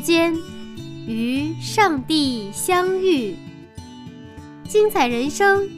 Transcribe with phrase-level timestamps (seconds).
[0.00, 0.34] 间
[1.06, 3.36] 与上帝相遇，
[4.64, 5.68] 精彩人生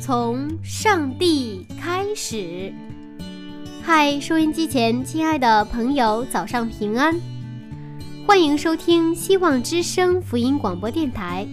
[0.00, 2.72] 从上帝开始。
[3.82, 7.20] 嗨，收音机前亲爱的朋友，早上平安，
[8.26, 11.46] 欢迎收听希望之声福音广播电台。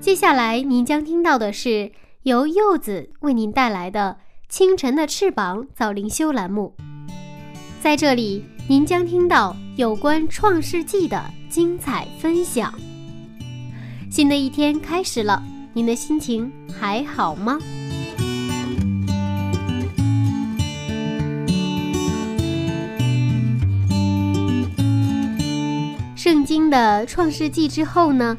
[0.00, 4.16] 接下来您将听到的是由柚子为您带来的
[4.52, 6.74] 《清晨的翅膀》早灵修栏目，
[7.80, 8.44] 在这里。
[8.70, 12.72] 您将听到有关《创世纪》的精彩分享。
[14.08, 17.58] 新的一天开始了，您的心情还好吗？
[26.14, 28.36] 圣经的《创世纪》之后呢，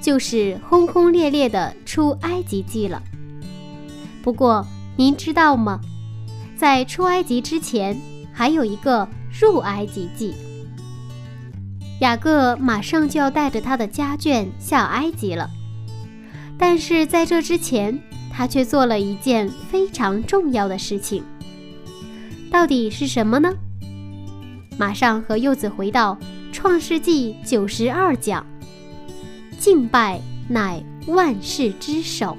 [0.00, 3.02] 就是轰轰烈烈的《出埃及记》了。
[4.22, 5.78] 不过，您知道吗？
[6.56, 8.00] 在出埃及之前，
[8.32, 9.06] 还有一个。
[9.40, 10.32] 入埃及记，
[12.00, 15.50] 雅各马上就要带着他的家眷下埃及了，
[16.56, 17.98] 但是在这之前，
[18.32, 21.22] 他却做了一件非常重要的事情。
[22.50, 23.52] 到底是什么呢？
[24.78, 26.16] 马上和柚子回到
[26.52, 28.46] 创世纪九十二讲，
[29.58, 32.36] 敬拜乃万事之首。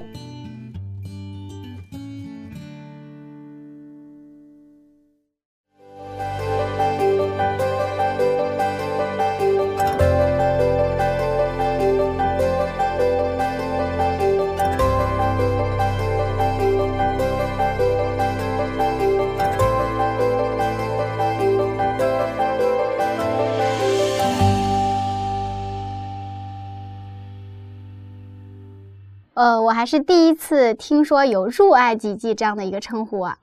[29.86, 33.38] 是第一次听说有入埃及记这样的一个称呼啊。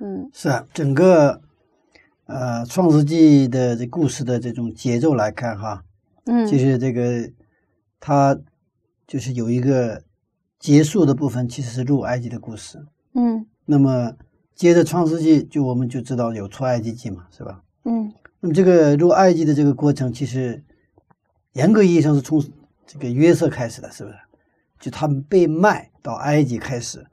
[0.00, 1.40] 嗯，是啊，整个
[2.26, 5.84] 呃创世纪的这故事的这种节奏来看哈，
[6.24, 7.30] 嗯，就是这个
[8.00, 8.38] 它
[9.06, 10.02] 就是有一个
[10.58, 12.82] 结束的部分，其实是入埃及的故事。
[13.14, 14.14] 嗯，那么
[14.54, 17.62] 接着创世纪就我们就知道有出埃及记嘛，是吧？
[17.84, 20.64] 嗯，那么这个入埃及的这个过程，其实
[21.52, 22.42] 严格意义上是从
[22.86, 24.16] 这个约瑟开始的，是不是？
[24.80, 27.06] 就他们被卖到埃及开始，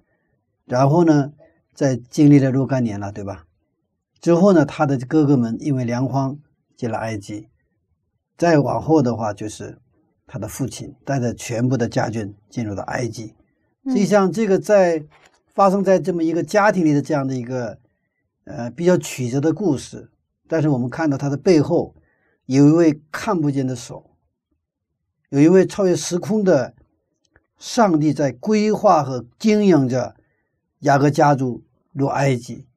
[0.63, 1.33] 然后呢，
[1.73, 3.45] 在经历了若干年了，对吧？
[4.22, 6.39] 之后呢，他的哥哥们因为粮荒
[6.77, 7.50] 进了埃及，
[8.38, 9.79] 再往后的话，就是
[10.25, 13.35] 他的父亲带着全部的家眷进入到埃及。
[13.85, 15.06] 实际上，这个在
[15.53, 17.77] 发生在这么一个家庭里的这样的一个
[18.45, 20.09] 呃比较曲折的故事，
[20.47, 21.94] 但是我们看到它的背后
[22.45, 24.09] 有一位看不见的手，
[25.29, 26.73] 有一位超越时空的。
[27.57, 30.16] 上帝在规划和经营着
[30.79, 32.68] 雅各家族入埃及，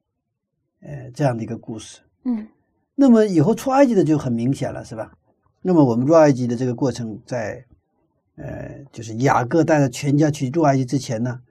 [0.81, 2.01] 呃，这样的一个故事。
[2.23, 2.47] 嗯，
[2.95, 5.13] 那么以后出埃及的就很明显了，是吧？
[5.61, 7.63] 那么我们入埃及的这个过程，在
[8.35, 11.41] 呃，就是雅各带着全家去入埃及之前呢，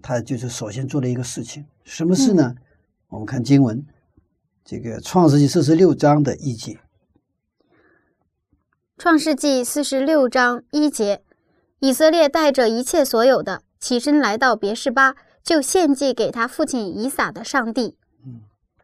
[0.00, 2.54] 他就是首先做了一个事情，什么事呢？
[3.08, 3.84] 我们看经文，
[4.64, 6.78] 这个创世纪四十六章的一节。
[8.96, 11.22] 创世纪四十六章一节。
[11.80, 15.14] 以色列带着一切所有的起身来到别是巴，
[15.44, 17.96] 就献祭给他父亲以撒的上帝。
[18.26, 18.40] 嗯，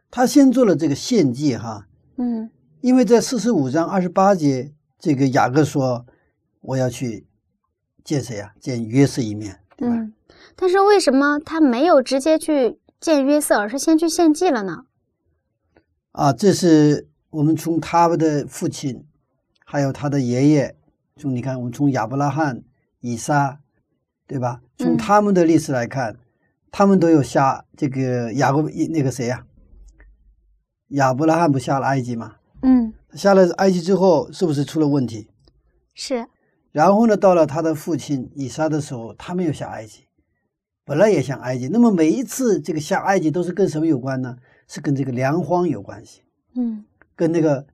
[0.09, 1.87] 他先做了这个献祭哈。
[2.17, 2.49] 嗯，
[2.79, 6.05] 因为在四十五章二十八节，这个雅各说
[6.61, 7.27] ：“我要去
[8.03, 8.53] 见谁呀？
[8.61, 10.13] 见约瑟一面，嗯？”
[10.55, 14.85] 但是为什么他没有直接去见约瑟，而是先去献祭了呢？
[16.13, 19.05] 啊，这是我们从他们的父亲，
[19.65, 20.77] 还有他的爷爷，
[21.17, 22.63] 从你看，我们从亚伯拉罕。
[23.05, 23.59] 以撒，
[24.25, 24.61] 对吧？
[24.77, 26.17] 从他们的历史来看，
[26.71, 29.45] 他们都有下这个雅各那个谁呀？
[30.89, 32.37] 亚伯拉罕不下了埃及吗？
[32.63, 35.29] 嗯，下了埃及之后，是不是出了问题？
[35.93, 36.25] 是。
[36.71, 40.05] 然后呢，到了他的父亲以撒的时候，他们又下埃及，
[40.83, 41.67] 本来也想埃及。
[41.67, 44.37] 那么每一次这个下埃及都是跟什么有关呢？
[44.67, 46.23] 是跟这个粮荒有关系。
[46.55, 46.83] 嗯，
[47.15, 47.65] 跟那个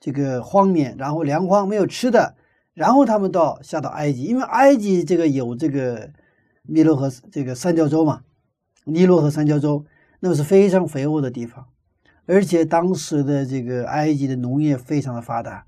[0.00, 2.34] 这个荒年，然后粮荒没有吃的。
[2.74, 6.10] 然后他们到下到埃及，因为埃及这个有这个
[6.62, 8.22] 尼罗河这个三角洲嘛，
[8.84, 9.84] 尼罗河三角洲，
[10.20, 11.66] 那么是非常肥沃的地方，
[12.26, 15.66] 而且当时的这个埃及的农业非常的发达，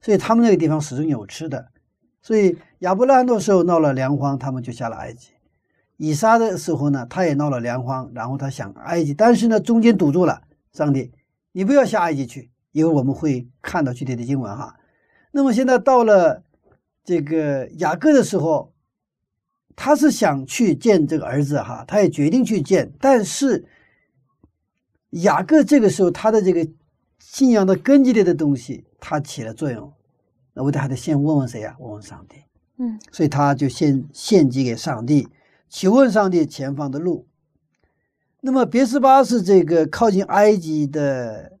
[0.00, 1.68] 所以他们那个地方始终有吃的。
[2.22, 5.32] 所以亚伯拉罕的时候闹了粮荒，他们就下了埃及；
[5.96, 10.42] 以撒的时候呢，他也闹了粮荒，然后他想埃及，但是呢中间堵住了，
[10.72, 11.12] 上帝，
[11.52, 14.74] 你不要下埃及去，因为我们会看到具体的经文哈。
[15.32, 16.42] 那么现在到了
[17.06, 18.74] 这个雅各的时候，
[19.76, 22.92] 他是想去见这个儿子哈，他也决定去见。
[23.00, 23.64] 但是
[25.10, 26.68] 雅各这个时候他的这个
[27.20, 29.92] 信仰的根基类的东西，他起了作用。
[30.52, 31.76] 那我得还得先问问谁呀？
[31.78, 32.38] 问问上帝。
[32.78, 35.28] 嗯，所以他就先献祭给上帝，
[35.70, 37.28] 求问上帝前方的路。
[38.40, 41.52] 那么别斯巴是这个靠近埃及的。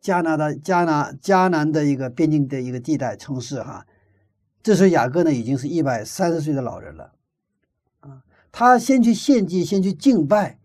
[0.00, 3.84] 加拿大、加拿、加南的一个边境的一个地带城市，哈，
[4.62, 7.12] 这时候雅各呢已经是一百三十岁的老人了，
[8.00, 8.22] 啊，
[8.52, 10.58] 他先去献祭，先去敬拜，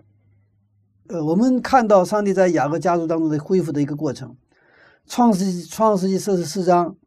[1.08, 4.36] 呃，我们看到上帝在雅各家族当中的恢复的一个过程，
[5.06, 6.98] 创世纪创世纪四十四章，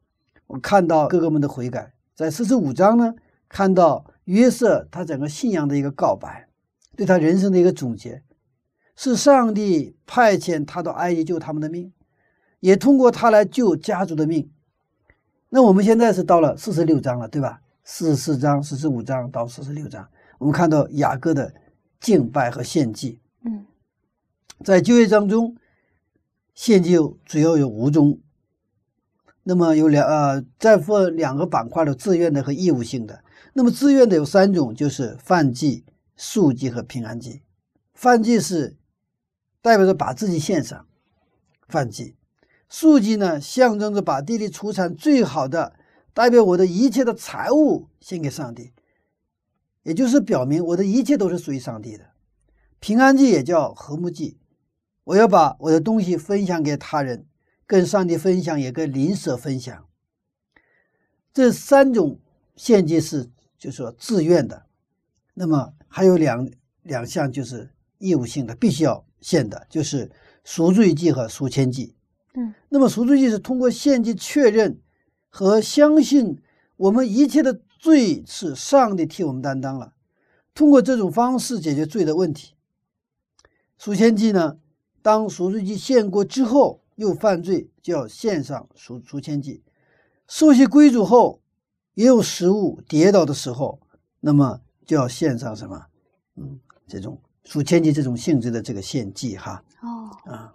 [0.46, 3.14] 我看到哥哥们的悔改，在四十五章呢，
[3.48, 6.48] 看到约瑟他整个信仰的一个告白，
[6.96, 8.22] 对他人生的一个总结，
[8.96, 11.92] 是上帝派遣他到埃及救他们的命。
[12.60, 14.50] 也通过他来救家族的命。
[15.48, 17.60] 那我们现在是到了四十六章了，对吧？
[17.84, 20.06] 四十四章、四十五章到四十六章，
[20.38, 21.54] 我们看到雅各的
[22.00, 23.20] 敬拜和献祭。
[23.44, 23.64] 嗯，
[24.62, 25.56] 在旧约当中，
[26.54, 28.20] 献祭主要有五种。
[29.44, 33.24] 那么有两呃，再分两个板块的自愿的和义务性的。
[33.54, 37.40] 那么自愿的有三种，就是犯祭、素祭和平安祭。
[37.94, 38.76] 犯祭是
[39.62, 40.86] 代表着把自己献上，
[41.66, 42.17] 犯祭。
[42.68, 45.74] 数据呢，象征着把地里出产最好的，
[46.12, 48.72] 代表我的一切的财物献给上帝，
[49.82, 52.10] 也就是表明我的一切都是属于上帝的。
[52.78, 54.38] 平安祭也叫和睦祭，
[55.04, 57.26] 我要把我的东西分享给他人，
[57.66, 59.86] 跟上帝分享，也跟邻舍分享。
[61.32, 62.20] 这三种
[62.54, 64.66] 献祭是，就说自愿的。
[65.34, 66.50] 那么还有两
[66.82, 70.10] 两项就是义务性的，必须要献的，就是
[70.44, 71.94] 赎罪祭和赎愆祭。
[72.34, 74.80] 嗯，那么赎罪祭是通过献祭确认
[75.28, 76.40] 和相信
[76.76, 79.92] 我们一切的罪是上帝替我们担当了，
[80.54, 82.54] 通过这种方式解决罪的问题。
[83.78, 84.58] 赎愆祭呢，
[85.02, 89.62] 当赎罪祭献过之后又犯罪，就要献上赎赎愆祭。
[90.26, 91.40] 受洗归主后
[91.94, 93.80] 也有食物跌倒的时候，
[94.20, 95.86] 那么就要献上什么？
[96.36, 99.62] 嗯，这种赎愆祭这种性质的这个献祭哈。
[99.82, 100.54] 哦，啊。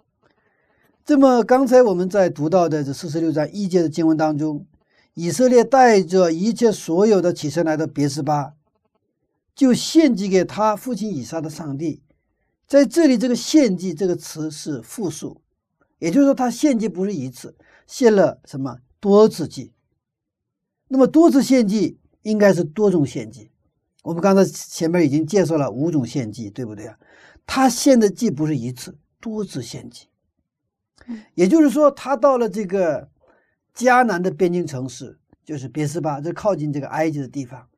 [1.04, 4.66] 这么刚才我们在读到的这四十六章一节的经文当中，
[5.12, 8.54] 以色列带着一切所有的起身来到别斯巴，
[9.54, 12.00] 就献祭给他父亲以撒的上帝。
[12.66, 15.42] 在这里，这个“献祭”这个词是复数，
[15.98, 17.54] 也就是说，他献祭不是一次，
[17.86, 19.74] 献了什么多次祭。
[20.88, 23.50] 那么多次献祭应该是多种献祭。
[24.04, 26.98] 我们刚才前面已经介绍了五种献祭，对不对啊？
[27.44, 30.06] 他献的祭不是一次，多次献祭。
[31.34, 33.08] 也就是说，他到了这个
[33.74, 37.68] 迦南的边境城市，就是别斯巴，这靠近这个埃及的地方。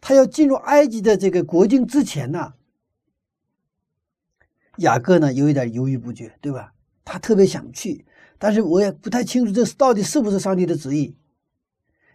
[0.00, 2.54] 他要进入埃及的这个国境之前呢，
[4.76, 6.74] 雅各呢有一点犹豫不决，对吧？
[7.04, 8.04] 他特别想去，
[8.38, 11.16] 但是我也不太清楚这到底是不是上帝的旨意，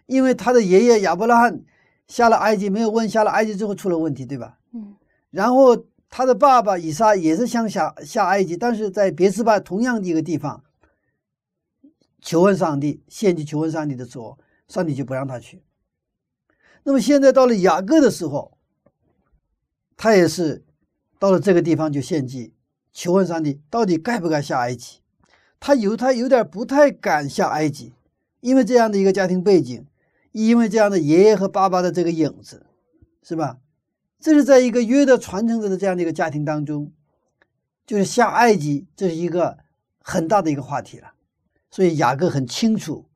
[0.05, 1.61] 因为他的爷爷亚伯拉罕
[2.07, 4.59] 下了埃及，没有问下了埃及之后出了问题，对吧？
[4.73, 4.95] 嗯，
[5.31, 5.85] 然后。
[6.09, 10.63] 他的爸爸以撒也是想下下埃及，但是在别斯巴同样的一个地方
[12.21, 14.37] 求问上帝，献祭求问上帝的时候，
[14.67, 15.63] 上帝就不让他去。
[16.83, 18.57] 那么现在到了雅各的时候，
[19.95, 20.65] 他也是
[21.19, 22.53] 到了这个地方就献祭
[22.91, 25.01] 求问上帝，到底该不该下埃及？
[25.59, 27.93] 他有他有点不太敢下埃及，
[28.39, 29.85] 因为这样的一个家庭背景，
[30.31, 32.65] 因为这样的爷爷和爸爸的这个影子，
[33.21, 33.59] 是吧？
[34.19, 36.91] 这是在一个约的传承者的这样的一个家庭当中，
[37.87, 39.59] 就是下埃及，这是一个
[40.01, 41.13] 很大的一个话题了。
[41.71, 43.09] 所以雅各很清楚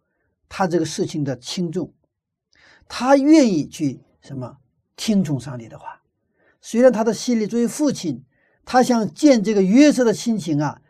[0.48, 1.94] 他这个事情的轻重，
[2.88, 4.60] 他愿意去什么
[4.96, 6.04] 听从上帝的话。
[6.62, 8.24] 虽然他的心里作为父亲，
[8.64, 10.82] 他想见这个约瑟的心情啊，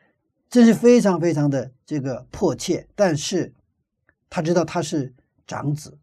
[0.48, 2.88] 真是非常非常的这个迫切。
[2.94, 3.56] 但是
[4.30, 5.16] 他知道他是
[5.48, 5.98] 长子，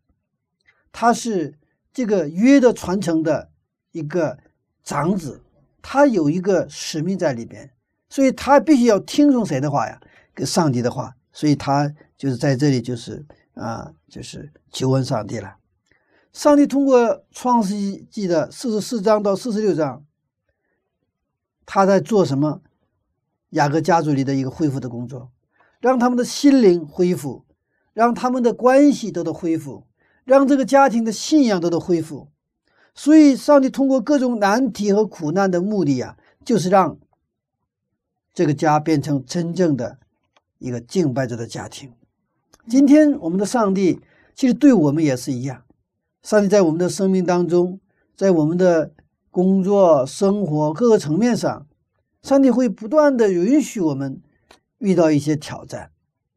[0.90, 1.56] 他是
[1.92, 3.49] 这个约的传承的。
[3.92, 4.38] 一个
[4.82, 5.42] 长子，
[5.82, 7.70] 他有一个使命在里边，
[8.08, 10.00] 所以他必须要听从谁的话呀？
[10.34, 15.56] 跟上帝的话，所以他就是在这里，就是啊，就是求问上帝了。
[16.32, 17.74] 上帝通过创世
[18.10, 20.04] 纪的四十四章到四十六章，
[21.66, 22.62] 他在做什么？
[23.50, 25.32] 雅各家族里的一个恢复的工作，
[25.80, 27.44] 让他们的心灵恢复，
[27.92, 29.88] 让他们的关系得到恢复，
[30.22, 32.28] 让这个家庭的信仰得到恢复。
[33.02, 36.98] 所以，上帝通过各种难题和苦难的目的啊，就是让
[38.34, 39.96] 这个家变成真正的
[40.58, 41.94] 一个敬拜者的家庭。
[42.68, 44.00] 今天，我们的上帝
[44.34, 45.62] 其实对我们也是一样。
[46.22, 47.80] 上帝在我们的生命当中，
[48.14, 48.92] 在我们的
[49.30, 51.66] 工作、生活各个层面上，
[52.20, 54.20] 上帝会不断的允许我们
[54.76, 55.90] 遇到一些挑战、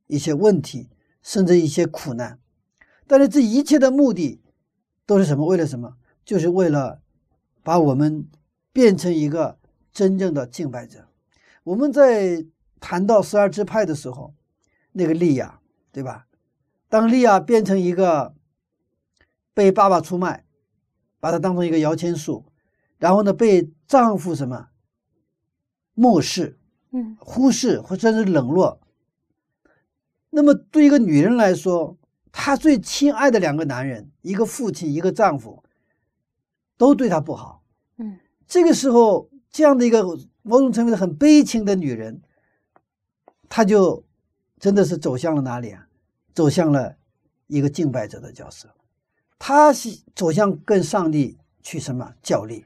[0.08, 0.88] 一些问题，
[1.22, 2.40] 甚至一些苦难。
[3.06, 4.40] 但是这一切的目的
[5.06, 5.46] 都是什么？
[5.46, 5.98] 为了什么？
[6.26, 7.02] 就是为了
[7.64, 8.28] 把我们
[8.72, 9.58] 变成一个
[9.92, 11.08] 真正的敬拜者。
[11.64, 12.46] 我们在
[12.80, 14.34] 谈到十二支派的时候，
[14.92, 15.60] 那个利亚，
[15.92, 16.28] 对吧？
[16.90, 18.34] 当利亚变成一个。
[19.56, 20.46] 被爸爸出卖，
[21.20, 22.44] 把她当成一个摇钱树，
[22.98, 24.70] 然后呢，被丈夫什么
[25.94, 26.58] 漠视，
[26.90, 28.82] 嗯，忽视或者是冷落。
[30.32, 31.96] 那么对一个女人来说，
[32.32, 35.64] 她最亲爱的两个男人，一个父亲，一个丈夫，
[36.86, 37.64] 都对她不好，
[37.98, 40.04] 嗯，这个时候，这样的一个
[40.42, 42.22] 某种程度很悲情的女人，
[43.50, 44.04] 她就
[44.60, 45.88] 真的是走向了哪里啊？
[46.34, 46.96] 走向了
[47.48, 48.70] 一个敬拜者的角色。
[49.38, 52.66] 她是走向跟上帝去什么较力？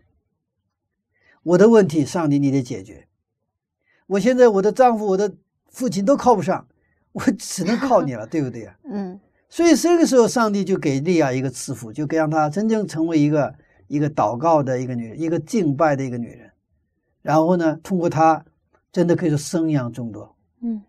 [1.44, 3.08] 我的问题，上帝你得解决。
[4.08, 5.36] 我现在我的丈夫、我的
[5.70, 6.68] 父亲都靠不上，
[7.12, 8.78] 我只能靠你了， 对不对啊？
[8.90, 9.20] 嗯。
[9.50, 13.56] 所以这个时候，上帝就给利亚一个赐福，就给让她真正成为一个
[13.88, 16.52] 一个祷告的一个女人，一个敬拜的一个女人。
[17.22, 18.46] 然后呢，通过她，
[18.92, 20.36] 真的可以说生养众多。
[20.62, 20.82] 嗯。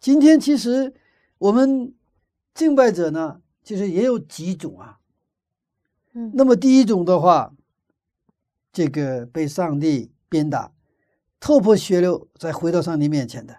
[0.00, 0.94] 今天其实
[1.38, 1.94] 我们
[2.54, 3.40] 敬拜者呢。
[3.66, 4.98] 其实也有几种啊，
[6.12, 7.54] 嗯，那么第一种的话，
[8.70, 10.70] 这个被上帝鞭打，
[11.40, 13.56] 头破血流再回到上帝面前的，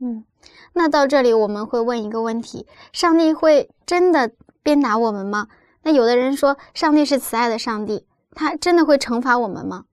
[0.00, 0.26] 嗯，
[0.74, 4.30] 那到这里我们会问一个问题：上帝会真的
[4.62, 5.48] 鞭打我们吗？
[5.84, 9.86] 那有的人说，上帝是慈爱的上帝，他真的会惩罚我们吗？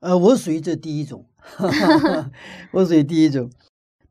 [0.00, 1.26] 呃，我属于这第一种，
[2.72, 3.50] 我属于第一种，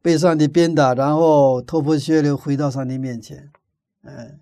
[0.02, 3.52] 被上帝鞭打，然后头破血流回到上帝面前。
[4.04, 4.40] 嗯，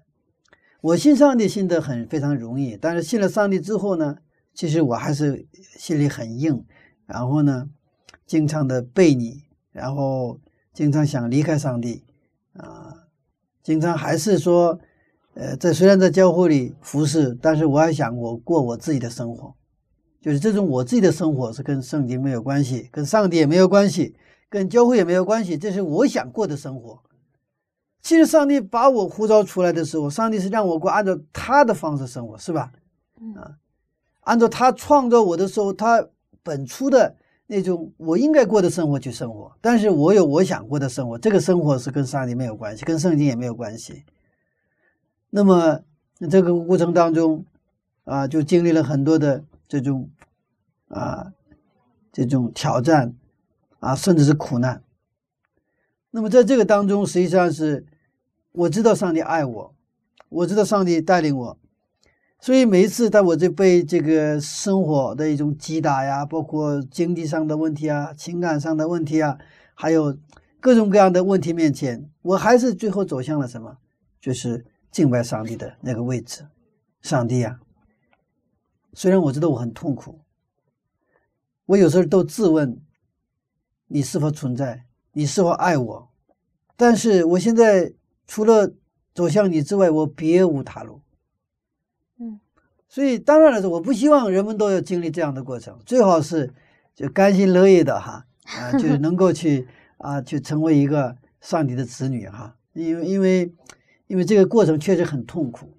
[0.82, 4.18] 我信上帝信得很非常容易，但是信了上帝之后呢，
[4.54, 5.48] 其实我还是
[5.78, 6.66] 心里很硬，
[7.06, 7.70] 然后呢，
[8.26, 10.40] 经常的背你，然后
[10.74, 12.04] 经常想离开上帝，
[12.54, 12.94] 啊，
[13.64, 14.80] 经常还是说，
[15.40, 19.56] 呃，在虽然在教会里服侍，但是我还想我过我自己的生活，
[20.20, 24.14] 就是这种我自己的生活是跟圣经没有关系，跟上帝也没有关系，
[24.50, 27.00] 跟教会也没有关系，这是我想过的生活。
[28.02, 32.70] 其实上帝把我呼召出来的时候，上帝是让我过按照他的方式生活，是吧？
[33.38, 33.56] 啊，
[34.26, 36.06] 按照他创造我的时候，他
[36.44, 37.16] 本初的
[37.48, 39.50] 那种我应该过的生活去生活。
[39.62, 44.04] 但是我有我想过的生活，这个生活是跟上帝没有关系，跟圣经也没有关系。
[45.30, 45.82] 那么
[46.30, 47.46] 这个过程当中，
[48.04, 50.10] 啊，就经历了很多的这种
[50.88, 51.32] 啊
[52.12, 53.14] 这种挑战
[53.80, 54.84] 啊，甚至是苦难。
[56.12, 57.86] 那么在这个当中，实际上是
[58.52, 59.76] 我知道上帝爱我，
[60.30, 61.58] 我知道上帝带领我，
[62.40, 69.38] 所以每一次在我这被这个生活的一种击打呀，包括经济上的问题啊、情感上的问题啊，
[69.76, 70.18] 还有
[70.60, 73.78] 各种各样的问题面前，我还是最后走向了什么？
[74.20, 76.48] 就是敬拜上帝的那个位置。
[77.02, 77.60] 上帝啊，
[78.94, 80.20] 虽然我知道我很痛苦，
[81.66, 82.82] 我有时候都自问：
[83.88, 84.86] 你是否存在？
[85.14, 86.10] 你是否爱我？
[86.76, 87.94] 但是我现在
[88.28, 88.74] 除了
[89.14, 91.02] 走向你之外，我别无他路。
[92.18, 92.40] 嗯，
[92.88, 96.54] 所以当然了，我不希望人们都要经历这样的过程，最好是
[96.94, 99.68] 就甘心乐意的哈啊，就 能够去
[99.98, 102.58] 啊，去成为一个上帝的子女哈。
[102.74, 103.54] 因为因为
[104.10, 105.74] 因为这个过程确实很痛苦。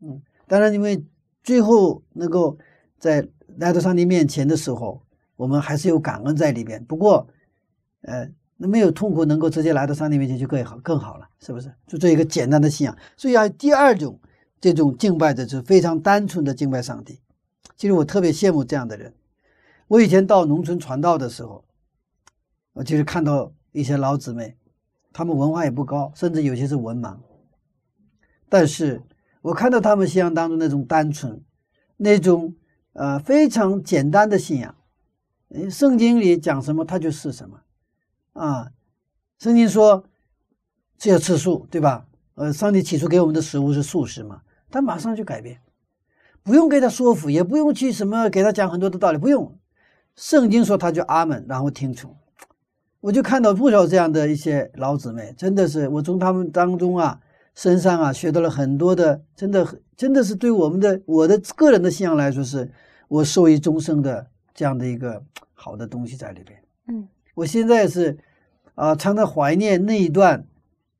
[0.00, 1.04] 嗯，当然，因为
[1.44, 2.56] 最后能够
[2.98, 5.02] 在来到上帝面前的时候，
[5.36, 6.82] 我们还是有感恩在里边。
[6.86, 7.28] 不过，
[8.00, 8.26] 呃。
[8.58, 11.70] 那没有痛苦，能够直接来到上帝面前就更好，更好了，是不是？
[11.86, 12.96] 就这一个简单的信仰。
[13.14, 14.18] 所以啊，第二种
[14.58, 17.20] 这种敬拜者是非常单纯的敬拜上帝。
[17.76, 19.12] 其实我特别羡慕这样的人。
[19.88, 21.66] 我以前到农村传道的时候，
[22.72, 24.56] 我就是看到一些老姊妹，
[25.12, 27.14] 他们文化也不高，甚至有些是文盲。
[28.48, 29.02] 但是
[29.42, 31.42] 我看到他们信仰当中那种单纯，
[31.96, 32.54] 那种
[32.92, 34.74] 呃非常简单的信仰。
[35.70, 37.60] 圣经里讲什么，他就是什么。
[38.32, 38.72] 啊，
[39.38, 40.04] 圣经说，
[40.98, 42.06] 这要吃素，对吧？
[42.34, 45.60] 呃，上帝起初给我们的食物是素食嘛，他马上就改变，
[46.42, 49.58] 不用给他说服，也不用去什么给他讲很多的道理，不用。
[50.16, 52.14] 圣经说他就阿门，然后听从。
[53.00, 57.20] 我就看到不少这样的一些老姊妹，真的是我从他们当中啊
[57.56, 62.70] 身上啊学到了很多的，真的真的是对我们的我的个人的信仰来说，是
[63.08, 65.20] 我受益终生的这样的一个
[65.54, 66.62] 好的东西在里边。
[66.88, 68.16] 嗯，我现在是
[68.74, 70.46] 啊，常常怀念那一段，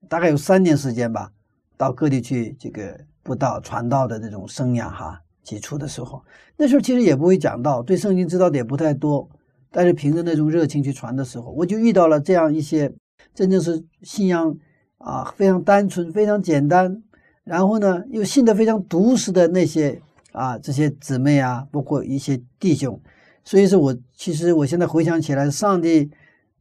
[0.09, 1.31] 大概有三年时间吧，
[1.77, 6.25] 到各地去这个布道传道的那种生涯哈，起初的时候，
[6.57, 9.29] 那时候其实也不会讲道，对圣经知道的也不太多。
[9.71, 12.91] 但是凭着那种热情去传的时候，我就遇到了这样一些
[13.35, 14.57] 真正是信仰
[14.99, 17.03] 啊非常单纯、非常简单，
[17.45, 20.01] 然后呢又信得非常笃实的那些
[20.33, 23.01] 啊这些姊妹啊，包括一些弟兄。
[23.45, 26.11] 所以说我其实我现在回想起来，上帝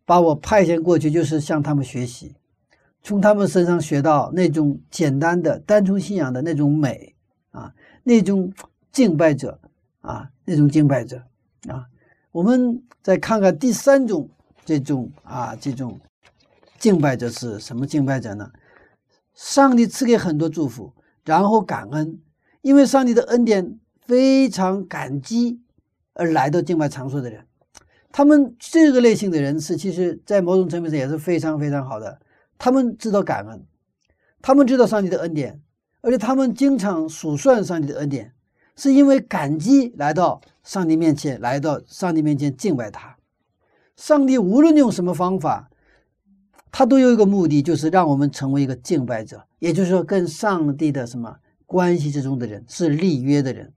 [0.05, 2.35] 把我派遣过去，就是向他们学习，
[3.01, 7.15] 从他们身上学到那种简单的、单纯信仰的那种美
[7.49, 7.73] 啊，
[8.03, 8.53] 那种
[8.91, 9.59] 敬拜者
[10.01, 11.23] 啊，那种敬拜者
[11.67, 11.85] 啊。
[12.31, 14.29] 我们再看看第三种
[14.63, 15.99] 这种啊这种
[16.85, 18.51] 敬拜者是什么敬拜者呢？
[19.33, 22.19] 上帝赐给很多祝福，然后感恩，
[22.61, 25.59] 因为上帝的恩典非常感激
[26.13, 27.43] 而来到敬拜场所的人，
[28.11, 32.19] 他们这个类型的人是其实在某种层面上也是非常非常好的。
[32.59, 33.65] 他们知道感恩，
[34.43, 35.59] 他们知道上帝的恩典，
[36.01, 38.31] 而且他们经常数算上帝的恩典。
[38.75, 43.17] 是因为感激来到上帝面前，来到上帝面前敬拜他。
[43.95, 45.71] 上帝无论用什么方法，
[46.77, 51.33] 他都有一个目的，就是让我们成为一个敬拜者，也就是说，跟上帝的什么
[51.65, 53.71] 关系之中的人是立约的人。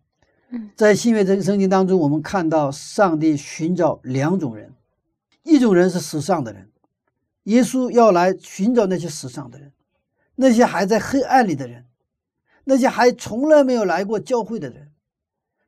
[0.74, 4.74] 在新约圣圣经当中，我们看到上帝寻找两种人，
[5.44, 6.68] 一种人是时尚的人，
[7.44, 9.70] 耶稣要来寻找那些时尚的人，
[10.34, 11.84] 那些还在黑暗里的人。
[12.64, 14.88] 那些还从来没有来过教会的人，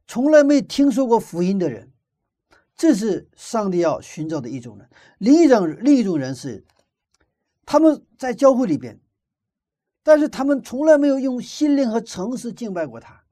[0.08, 1.92] 从来没听说过福音的人，
[2.74, 4.88] 这是上帝要寻找的一种人。
[5.18, 6.64] 另一种另一种人是，
[7.70, 8.98] 他们在教会里边，
[10.02, 13.22] 但是他们从来没有用心灵和诚实敬拜过他。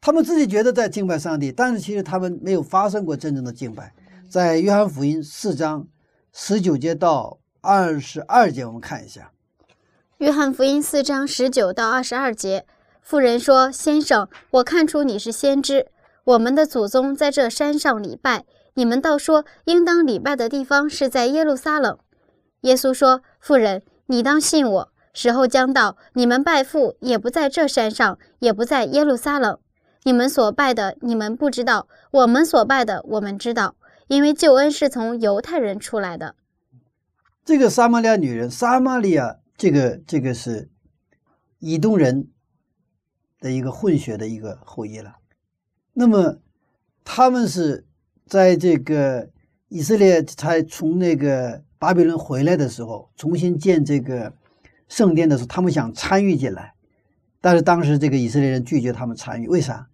[0.00, 3.94] 他们自己觉得在敬拜上帝，但是其实他们没有发生过真正的敬拜。
[4.28, 5.86] 在约翰福音四章
[6.32, 9.30] 十九节到二十二节，我们看一下。
[10.16, 12.66] 约翰福音四章十九到二十二节。
[13.00, 15.86] 妇人说：“先生，我看出你是先知。
[16.24, 21.96] 我们的祖宗在这山上礼拜，你们倒说应当礼拜的地方是在耶路撒冷。”
[22.62, 29.58] 耶稣说：“妇人，你当信我，时候将到，你们拜父也不在这山上，也不在耶路撒冷。
[30.04, 36.34] 你们所拜的，你们不知道；我们所拜的，我们知道，因为救恩是从犹太人出来的。”
[37.44, 40.70] 这个撒玛利亚女人，撒玛利亚，这个这个是
[41.58, 42.28] 以东人。
[43.40, 45.14] 的一个混血的一个后裔了，
[45.92, 46.40] 那么
[47.04, 47.86] 他们是
[48.26, 49.30] 在这个
[49.68, 54.32] 以色列才从那个巴比伦回来的时候，重新建这个
[54.88, 56.74] 圣殿的时候，他们想参与进来，
[57.40, 59.88] 但是当时这个以色列人拒绝他们参与，为啥？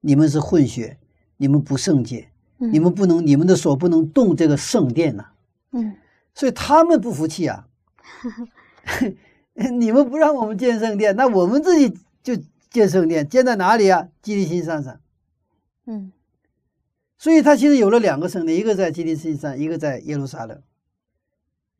[0.00, 0.98] 你们是混血，
[1.36, 5.26] 你们不圣洁，你们不能，你们的手不能动这个圣殿呐。
[5.72, 5.96] 嗯，
[6.34, 7.66] 所以他们不服气啊，
[9.54, 12.36] 你们不让我们建圣殿，那我们自己就。
[12.74, 14.08] 建圣殿建在哪里啊？
[14.20, 14.98] 基利心山上。
[15.86, 16.10] 嗯，
[17.16, 20.60] 所以他其实有了两个圣殿，一个在基利心山，一个在耶路撒冷。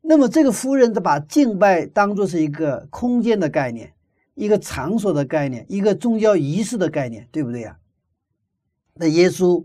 [0.07, 3.93] 那么这个夫人，她把敬拜当做是一个空间的概念，
[4.35, 7.77] 一个场所的概念，一个宗教仪式的概念，对不对呀？
[8.93, 9.63] 那耶稣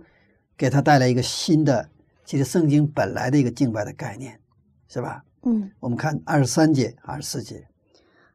[0.57, 1.88] 给他带来一个新的，
[2.24, 4.40] 其实圣经本来的一个敬拜的概念，
[4.88, 5.22] 是吧？
[5.42, 7.66] 嗯，我们看二十三节、二十四节，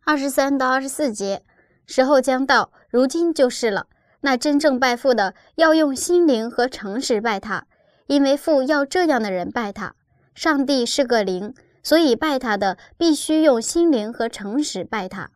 [0.04, 1.42] 二十三到二十四节。
[1.88, 3.86] 时候将到，如今就是了。
[4.22, 7.68] 那真正拜父的，要用心灵和诚实拜他，
[8.08, 9.94] 因为父要这样的人拜他。
[10.34, 11.54] 上帝是个灵，
[11.86, 15.30] 所以拜他的必须用心灵和诚实拜他。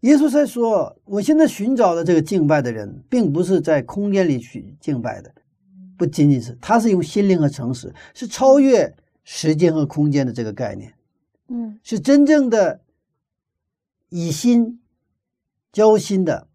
[0.00, 5.30] 耶稣在说：“我现在寻找的这个敬拜的人，并不是在空间里去敬拜的，
[5.98, 10.94] 不仅仅是他是用心灵和诚实，是超越时间和空间的这个概念。
[11.48, 12.80] 嗯，是真正的
[14.08, 14.80] 以心。”
[15.70, 16.48] 交心的，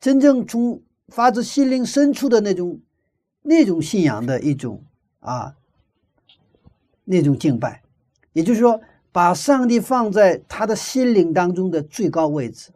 [0.00, 2.80] 真正从发自心灵深处的那种、
[3.42, 4.84] 那种信仰的一种
[5.18, 5.56] 啊，
[7.10, 7.82] 那种敬拜，
[8.32, 12.70] 也就是说，把上帝放在他的心灵当中的最高位置。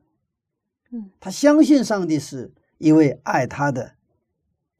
[0.90, 3.92] 嗯，他相信上帝是一位爱他的、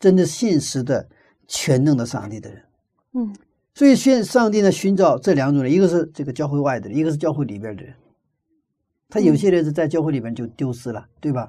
[0.01, 1.09] 真的信实的、
[1.47, 2.63] 全能的上帝的人。
[3.13, 3.37] 嗯，
[3.75, 7.95] 所以，现上帝呢，寻找这两种人，一个是这个教会外的人，一个是教会里边的人。
[9.09, 11.49] 他有些人是在教会里边就丢失了，对吧？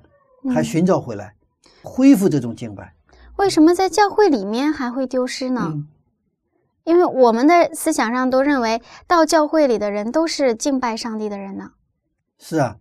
[0.53, 1.33] 还寻找回来，
[1.81, 2.93] 恢复这种敬拜。
[3.37, 5.83] 为什么在教会里面还会丢失呢？
[6.85, 11.71] 因为我们的思想上都认为，到教会里的人都是敬拜上帝的人呢。
[12.37, 12.77] 是啊，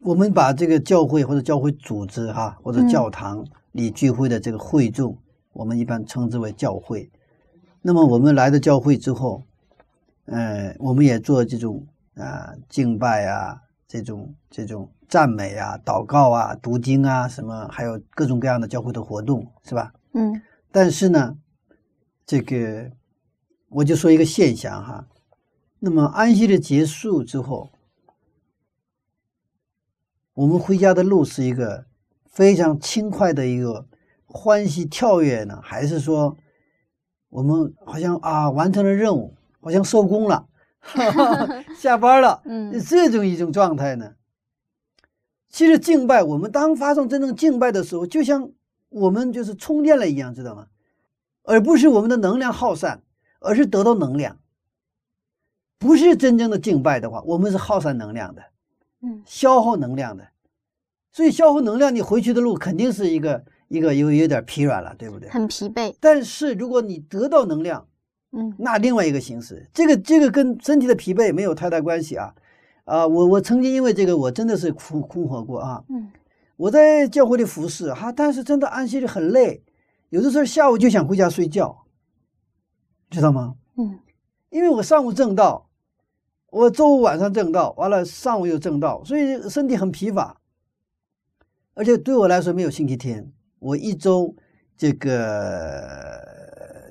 [0.00, 5.16] 我们把这个教会或者教会组织哈，或者教堂里聚会的这个会众，
[5.54, 7.10] 我们一般称之为教会。
[7.80, 9.42] 那么我们来到教会之后，
[10.26, 13.56] 呃，我们也做这种啊敬拜啊，
[13.88, 19.90] 这种这种赞美啊、祷告啊、读经啊，什么还有各种各样的教会的活动，是吧？
[20.12, 20.42] 嗯。
[20.70, 21.34] 但是呢，
[22.26, 22.90] 这个。
[23.68, 25.06] 我就说一个现象哈，
[25.80, 27.70] 那么安息日结束之后，
[30.34, 31.86] 我们回家的路是一个
[32.24, 33.86] 非常轻快的一个
[34.24, 36.36] 欢喜跳跃呢，还是说
[37.28, 40.46] 我们好像啊完成了任务，好像收工了，
[41.76, 44.14] 下班了，嗯，这种一种状态呢？
[45.48, 48.50] 其实敬拜，我们当发生真正敬拜的时候，就像
[48.90, 50.68] 我们就是充电了一样，知道吗？
[51.42, 53.02] 而不是我们的能量耗散。
[53.40, 54.38] 而是得到能量，
[55.78, 58.42] 不是真正的敬拜的话，我们是耗散能量的，
[59.02, 60.28] 嗯，消耗能量的，
[61.12, 65.28] 所以消耗能量，你回去的路肯定是一个一个有有点疲软了，对不对？
[65.28, 65.94] 很疲惫。
[66.00, 67.86] 但是如果你得到能量，
[68.32, 72.34] 嗯，那另外一个形式，这个这个跟身体的疲惫没有太大关系啊，
[72.84, 76.10] 啊，我我曾经因为这个我真的是苦苦活过啊，嗯，
[76.56, 79.62] 我在教会里服侍哈，但是真的安息日很累，
[80.08, 81.85] 有的时候下午就想回家睡觉。
[83.10, 83.54] 知道吗？
[83.76, 83.98] 嗯，
[84.50, 85.68] 因为我上午正道，
[86.50, 90.40] 我周五晚上正道，完了上午又正道，所以身体很疲乏。
[91.74, 94.34] 而且对我来说没有星期天，我一周
[94.76, 96.20] 这个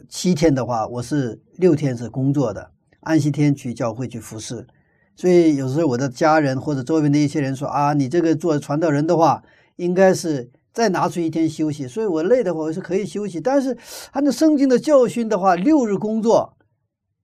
[0.08, 4.66] 七天的话，我是六天是工作的，安息天去教会去服侍。
[5.16, 9.44] 所以有时候我的家人或者周边的一些人说啊，你这个做传道人的话，
[9.76, 10.52] 应该是。
[10.76, 13.40] 再拿出一天休息，所以我累的话我是可以休息。
[13.40, 13.78] 但是
[14.12, 16.58] 按照圣经的教训的话，六日工作，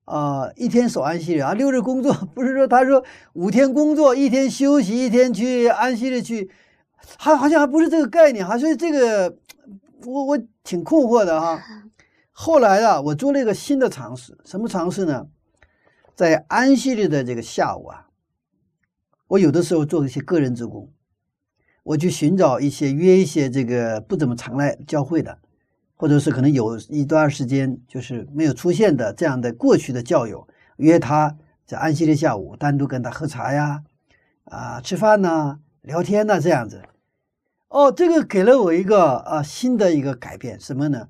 [0.06, 1.54] 啊，一天守安息日啊。
[1.54, 6.50] 六日工作不是说他说五天工作一天休息一天去安息日去，
[7.18, 8.58] 还好像还不是这个概念哈。
[8.58, 9.36] 所以这个
[10.06, 11.62] 我我挺困惑的哈。
[12.32, 15.28] 后来啊，我做了一个新的尝试，什么尝试呢？
[16.16, 18.08] 在安息日的这个下午啊，
[19.28, 20.90] 我有的时候做一些个人职工。
[21.84, 25.40] 我去寻找一些约一些这个不怎么常来教会的，
[25.96, 33.84] 或者是可能有一段时间就是没有出现的这样的过去的教友，约他在安息日下午单独跟他喝茶呀，
[34.44, 36.84] 啊吃饭呐聊天呐这样子。
[37.70, 41.08] 哦，这个给了我一个啊新的一个改变，什么呢？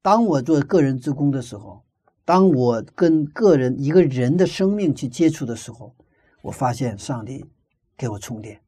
[0.00, 1.84] 当我做个人职工的时候，
[2.24, 5.94] 当我跟个人一个人的生命去接触的时候，
[6.40, 7.44] 我发现上帝
[7.96, 8.61] 给我充电。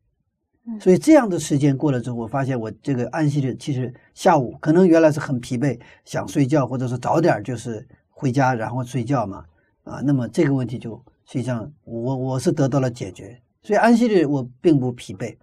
[0.80, 9.44] 所以这样的时间过了之后，我发现我这个安息日其实下午可能原来是很疲惫，想睡觉，或者是早点就是回家然后睡觉嘛，
[9.82, 10.96] 啊，那么这个问题就
[11.26, 15.36] 实际上我我是得到了解决，所以安息日我并不疲惫。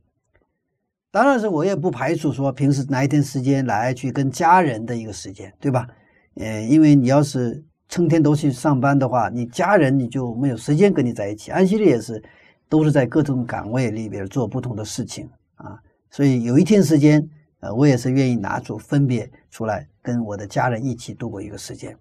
[1.12, 5.88] 当然是我也不排除说平时拿一天时间来去跟家人的一个时间，对吧？
[6.34, 11.52] 呃，因为你要是成天都去上班的话，你家人你就没有时间跟你在一起。
[11.52, 12.24] 安息日也是。
[12.72, 15.78] 都是在各种岗位里边做不同的事情啊，
[16.10, 17.30] 所以有一天时间，
[17.60, 21.94] 呃，我也是愿意拿出分别出来跟我的家人一起度过一个时间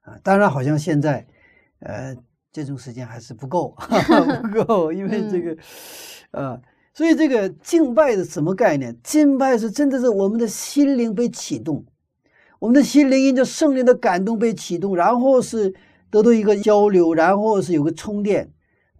[0.00, 0.16] 啊。
[0.22, 1.26] 当然，好像现在，
[1.80, 2.16] 呃，
[2.50, 3.76] 这种时间还是不够，
[4.50, 5.54] 不够，因为这个，
[6.30, 6.58] 呃，
[6.94, 8.96] 所以这个敬拜是什么概念？
[9.02, 11.84] 敬拜是真的是我们的心灵被启动，
[12.60, 15.74] 我们的心灵因着圣灵的感动被启动，然后是
[16.08, 18.50] 得到一个交流，然后是有个充电。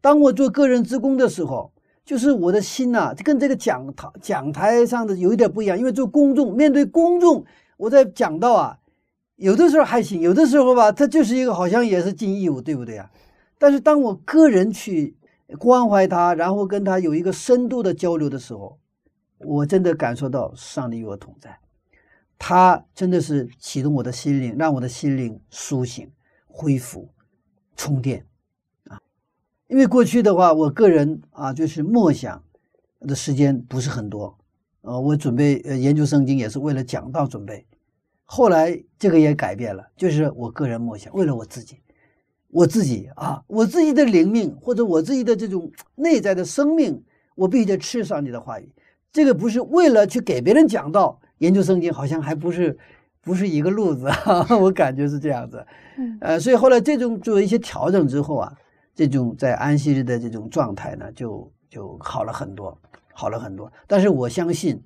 [0.04, 1.72] 当我做个人职工的时候，
[2.04, 5.78] 就是我的心呐，跟这个讲台讲台上的有一点不一样。
[5.78, 7.42] 因为做公众，面对公众，
[7.78, 8.78] 我在讲到啊，
[9.36, 13.10] 有的时候还行，有的时候吧，他就是一个好像也是尽义务，对不对啊？
[13.58, 15.16] 但是当我个人去
[15.58, 18.78] 关怀他，然后跟他有一个深度的交流的时候，
[19.38, 21.58] 我真的感受到上帝与我同在，
[22.38, 26.06] 他真的是启动我的心灵，让我的心灵苏醒、
[26.46, 27.08] 恢复、
[27.74, 28.26] 充电。
[29.74, 32.40] 因为过去的话，我个人啊，就是默想
[33.00, 34.38] 的时间不是很多，
[34.82, 37.66] 呃，我准备呃研究圣经也是为了讲道准备。
[38.24, 41.78] 后来这个也改变了，就是我个人默想，为了我自己，
[42.52, 47.02] 我自己啊，我自己的灵命或者我自己的这种内在的生命，
[47.34, 48.70] 我必须得吃上你的话语。
[49.12, 52.78] 这个不是为了去给别人讲道，研究圣经好像还不是
[53.20, 54.06] 不是一个路子，
[54.60, 55.66] 我感觉是这样子。
[56.20, 58.56] 呃，所以后来这种做一些调整之后啊。
[58.94, 62.78] 这种在安息日的这种状态呢，就就好了很多，
[63.12, 63.72] 好了很多。
[63.86, 64.82] 但是我相信，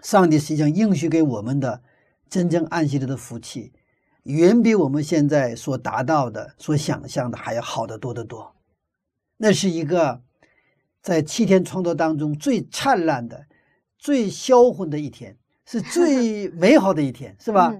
[0.00, 1.82] 上帝实际上应许给我们的
[2.28, 3.72] 真正安息日的福气，
[4.22, 8.54] 远比我们现在所达到的、所想象的还要好得多得多。
[9.36, 10.22] 那是一个
[11.02, 13.46] 在七天创作当中最灿烂的、
[13.98, 17.74] 最销魂的一天，是最 美好的一天，是吧？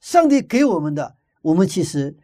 [0.00, 2.16] 上帝给我们的，我们其实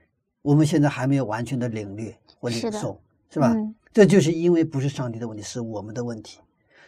[0.48, 3.54] 我们现在还没有完全的领略或领受，是吧？
[3.92, 6.40] 这就是因为不是上帝的问题，是我们的问题。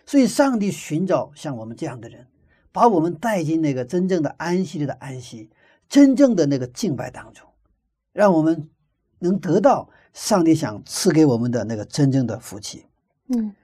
[0.07, 2.27] 所以，上帝寻找像我们这样的人，
[2.73, 5.51] 把我们带进那个真正的安息里的安息，
[5.91, 7.47] 真正的那个敬拜当中，
[8.15, 8.67] 让我们
[9.19, 9.91] 能得到。
[10.15, 12.87] 上帝想赐给我们的那个真正的福气，
[13.29, 13.55] 嗯。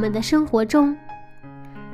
[0.00, 0.96] 们的生活中，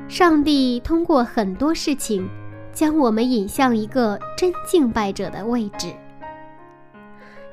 [0.07, 2.29] 上帝通过很多事情，
[2.73, 5.93] 将我们引向一个真敬拜者的位置。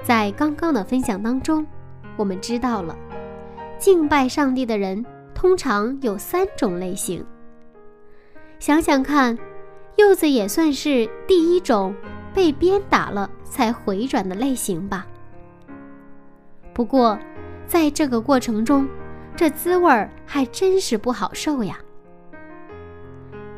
[0.04, 1.66] 在刚刚的分享当中，
[2.16, 2.96] 我们知道了，
[3.80, 7.26] 敬拜上帝的人通常有三种类型。
[8.60, 9.36] 想想看，
[9.96, 11.96] 柚子也算是第一种
[12.32, 15.08] 被鞭打了才回转的类型吧。
[16.74, 17.18] 不过，
[17.66, 18.88] 在这个过程中，
[19.36, 21.78] 这滋味儿还真是不好受呀，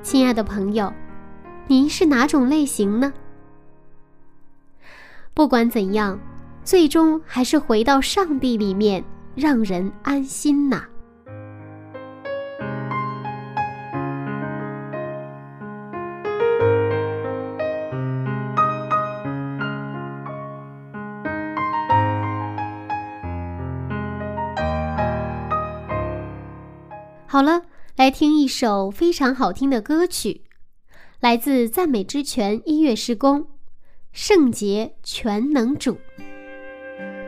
[0.01, 0.91] 亲爱的朋友，
[1.67, 3.13] 您是哪种类型呢？
[5.33, 6.17] 不管怎样，
[6.63, 9.03] 最终还是回到上帝里面，
[9.35, 10.85] 让人安心呐。
[27.35, 27.63] 好了，
[27.97, 30.43] 来听一首非常好听的歌曲，
[31.19, 33.41] 来自赞美之泉音乐施工，
[34.13, 35.95] 《圣洁全能主》。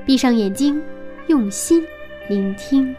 [0.05, 0.81] 闭上眼睛，
[1.27, 1.83] 用心
[2.29, 2.95] 聆听。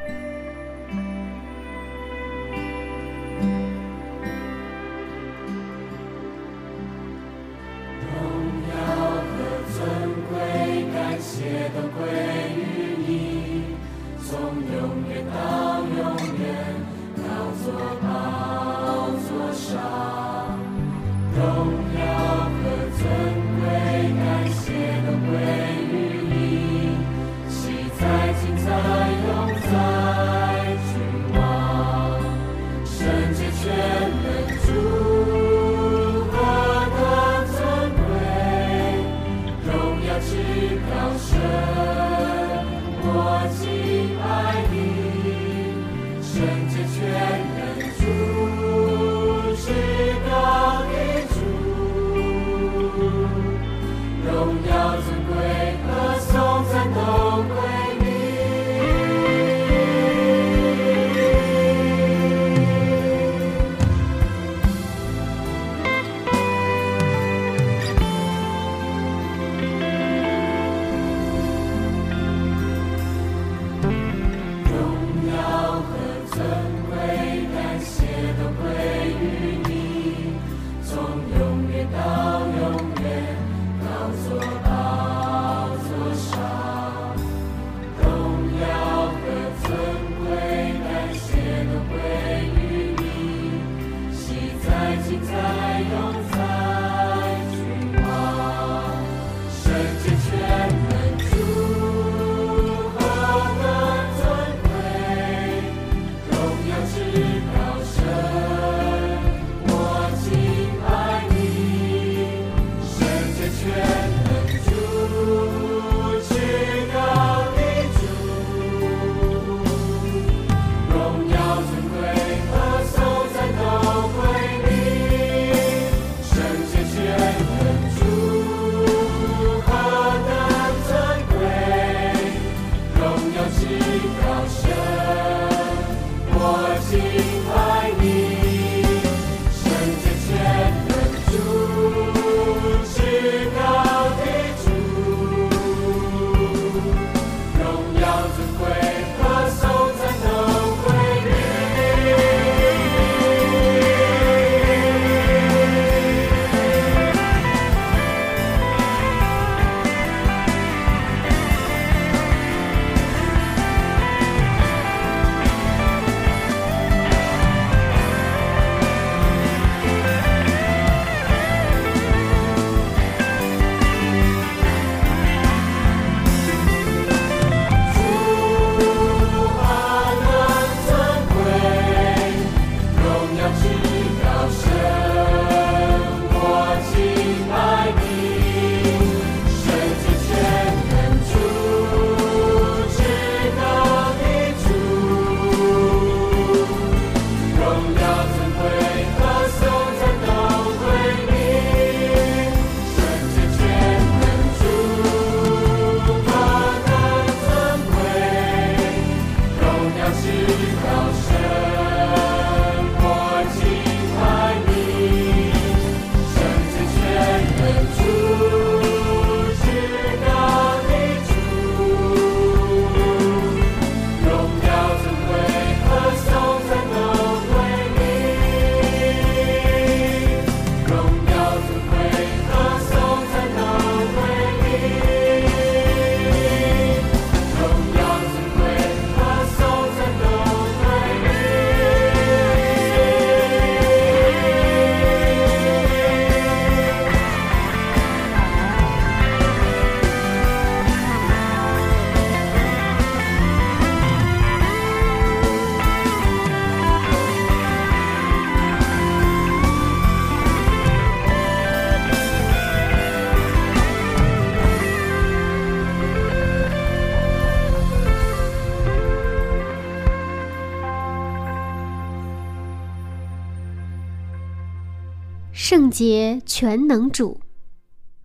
[276.60, 277.40] 全能主，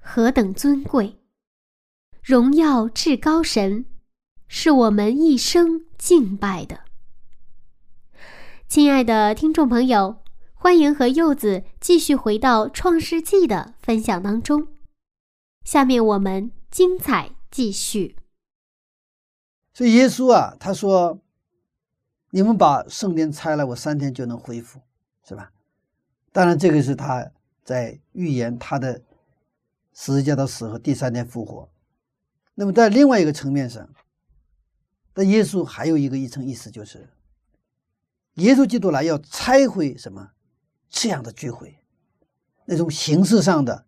[0.02, 1.20] 何等尊贵！
[2.24, 3.86] 荣耀至高神，
[4.48, 6.80] 是我们一生敬拜的。
[8.68, 10.24] 亲爱的听众朋友，
[10.56, 14.68] 欢迎和柚子继续回到《创世纪》的分享当中。
[15.64, 18.16] 下面我们精彩继续。
[19.76, 21.20] 所以耶稣啊，他说
[22.34, 24.82] ：“你们把圣殿拆了，我三天就能恢复，
[25.24, 25.52] 是吧？”
[26.34, 27.32] 当然，这个是他
[27.64, 29.02] 在预言他的
[29.94, 31.70] 十字架的死和第三天复活。
[32.56, 33.90] 那么，在另外一个层面上，
[35.16, 37.10] 那耶稣还有一个一层意思，就是
[38.36, 40.32] 耶稣基督来要拆毁什么
[40.90, 41.80] 这样的聚会，
[42.66, 43.86] 那种形式上的，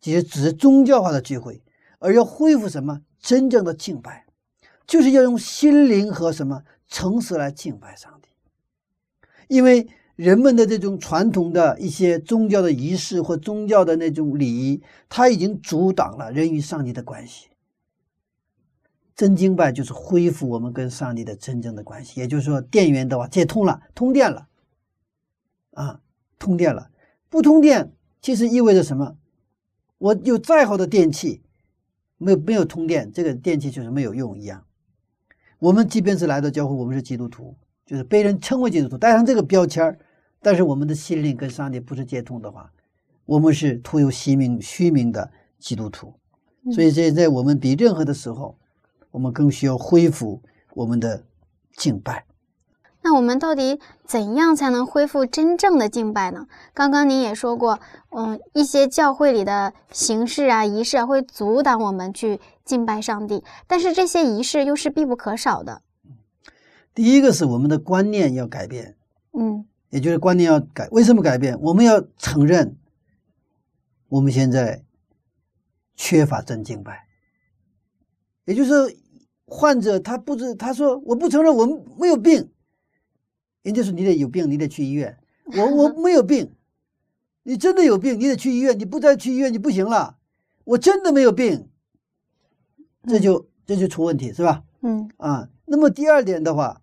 [0.00, 1.62] 其实只是宗教化的聚会，
[1.98, 4.26] 而要恢复什么真正的敬拜，
[4.86, 8.28] 就是要用心灵和什么诚实来敬拜上帝，
[9.48, 9.88] 因为。
[10.16, 17.48] 人们的这种传统的一些宗教的仪式或宗教的那种礼仪，它已经阻挡了人与上帝的关系。
[19.14, 24.48] 真经拜就是恢复我们跟上帝的真正的关系，也就是说，电源的话接通了，通电了，
[25.72, 26.00] 啊，
[26.38, 26.90] 通电了。
[27.28, 29.16] 不通电，其实意味着什么？
[29.98, 31.42] 我有再好的电器，
[32.16, 34.64] 没有没有通电，这个电器就是没有用一样。
[35.58, 39.98] 我们即便是来到教会，我们是基督徒，就是被人称为基督徒，带上这个标签儿。
[40.46, 42.70] 但是我们的心灵跟上帝不是接通的话，
[43.24, 45.28] 我们是徒有虚名、虚名的
[45.58, 46.14] 基督徒。
[46.72, 48.56] 所以在在我们比任何的时候，
[49.10, 50.40] 我们更需要恢复
[50.74, 51.24] 我们的
[51.76, 52.26] 敬拜。
[53.02, 56.46] 那我们到底怎样才能恢复真正的敬拜呢？
[56.72, 57.80] 刚刚您也说过，
[58.10, 63.42] 嗯，一些教会里的形式啊、仪式啊，会阻挡我们去敬拜上帝。
[63.66, 65.82] 但是这些仪式又是必不可少的。
[66.94, 68.94] 第一个是我们的观念要改变。
[69.36, 69.66] 嗯。
[69.90, 71.58] 也就是观念要改，为什么改变？
[71.60, 72.76] 我们要承认，
[74.08, 74.84] 我们现在
[75.94, 77.06] 缺乏真敬拜。
[78.44, 78.96] 也就是
[79.44, 81.66] 患者他不知他说我不承认我
[81.98, 82.50] 没有病，
[83.62, 85.18] 人家说你得有病，你得去医院。
[85.46, 86.52] 我 我没有病，
[87.44, 88.78] 你真的有病，你得去医院。
[88.78, 90.18] 你不再去医院，你不行了。
[90.64, 91.68] 我真的没有病，
[93.04, 94.64] 这就这就出问题是吧？
[94.82, 95.48] 嗯啊。
[95.64, 96.82] 那么第二点的话，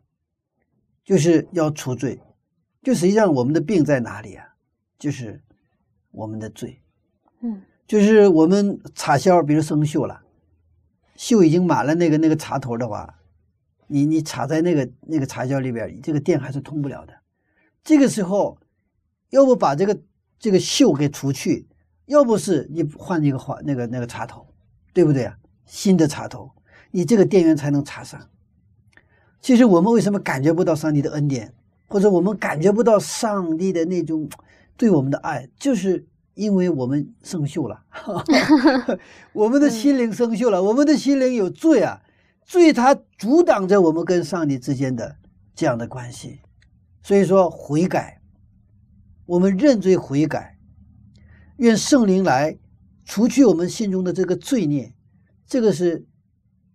[1.05, 2.19] 就是要除罪。
[2.83, 4.45] 就实际上我们的病在哪里啊？
[4.99, 5.41] 就是
[6.11, 6.81] 我们的罪，
[7.41, 10.21] 嗯，就是我们插销，比如生锈了，
[11.17, 13.15] 锈已经满了那个那个插头的话，
[13.87, 17.13] 你你插在那个那个插销里边，这个电还是通不了的。
[17.83, 18.57] 这个时候，
[19.29, 20.01] 要不把这个
[20.37, 21.67] 这个锈给除去，
[22.05, 24.47] 要不是你换一个换那个那个插头，
[24.93, 25.37] 对不对啊？
[25.65, 26.51] 新的插头，
[26.91, 28.29] 你这个电源才能插上。
[29.41, 31.53] 其实我们为什么感觉不到上帝的恩典？
[31.93, 34.27] 或者我们感觉不到上帝的那种
[34.75, 37.83] 对我们的爱，就是因为我们生锈了，
[39.31, 42.01] 我们的心灵生锈了，我们的心灵有罪啊，
[42.43, 45.17] 罪它阻挡着我们跟上帝之间的
[45.53, 46.39] 这样的关系。
[47.03, 48.19] 所以说悔改，
[49.27, 50.57] 我们认罪悔改，
[51.57, 52.57] 愿圣灵来
[53.05, 54.95] 除去我们心中的这个罪孽，
[55.45, 56.07] 这个是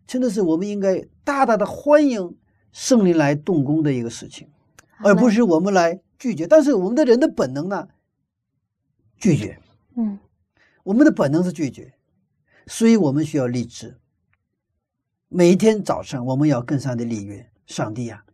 [0.07, 2.37] 真的是我们应该大大的欢迎
[2.71, 4.47] 圣灵来动工的一个事情。
[5.05, 7.89] 而不是我们来拒绝，但是我们的人的本能呢？
[9.17, 9.59] 拒绝，
[9.97, 10.19] 嗯，
[10.85, 11.93] 我们的本能是拒绝，
[12.67, 13.97] 所以我们需要立志。
[15.29, 18.25] 每一天早上，我们要跟上帝立约：上帝呀，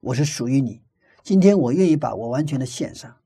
[0.00, 0.82] 我是属于你，
[1.22, 3.16] 今天我愿意把我完全的献上，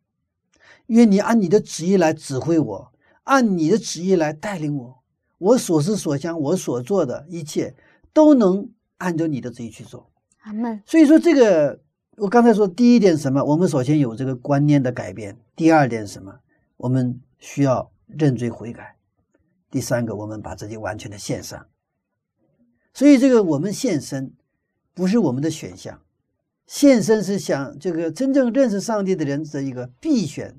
[0.86, 2.92] 愿你按你的旨意来指挥我，
[3.24, 5.02] 按你的旨意来带领我，
[5.38, 7.74] 我所思所想，我所做的一切
[8.12, 10.10] 都能按照你的旨意去做。
[10.40, 10.82] 阿门。
[10.86, 11.80] 所以说这个。
[12.16, 13.44] 我刚才说第一点什么？
[13.44, 15.36] 我们首先有这个观念的改变。
[15.54, 16.34] 第二点什么？
[16.78, 18.96] 我们需要认罪悔改。
[19.70, 21.66] 第三个，我们把自己完全的献上。
[22.94, 24.32] 所以这个我们献身
[24.94, 26.00] 不是我们的选项，
[26.66, 30.58] 献身是想这个真正认识上帝的人的一个必选，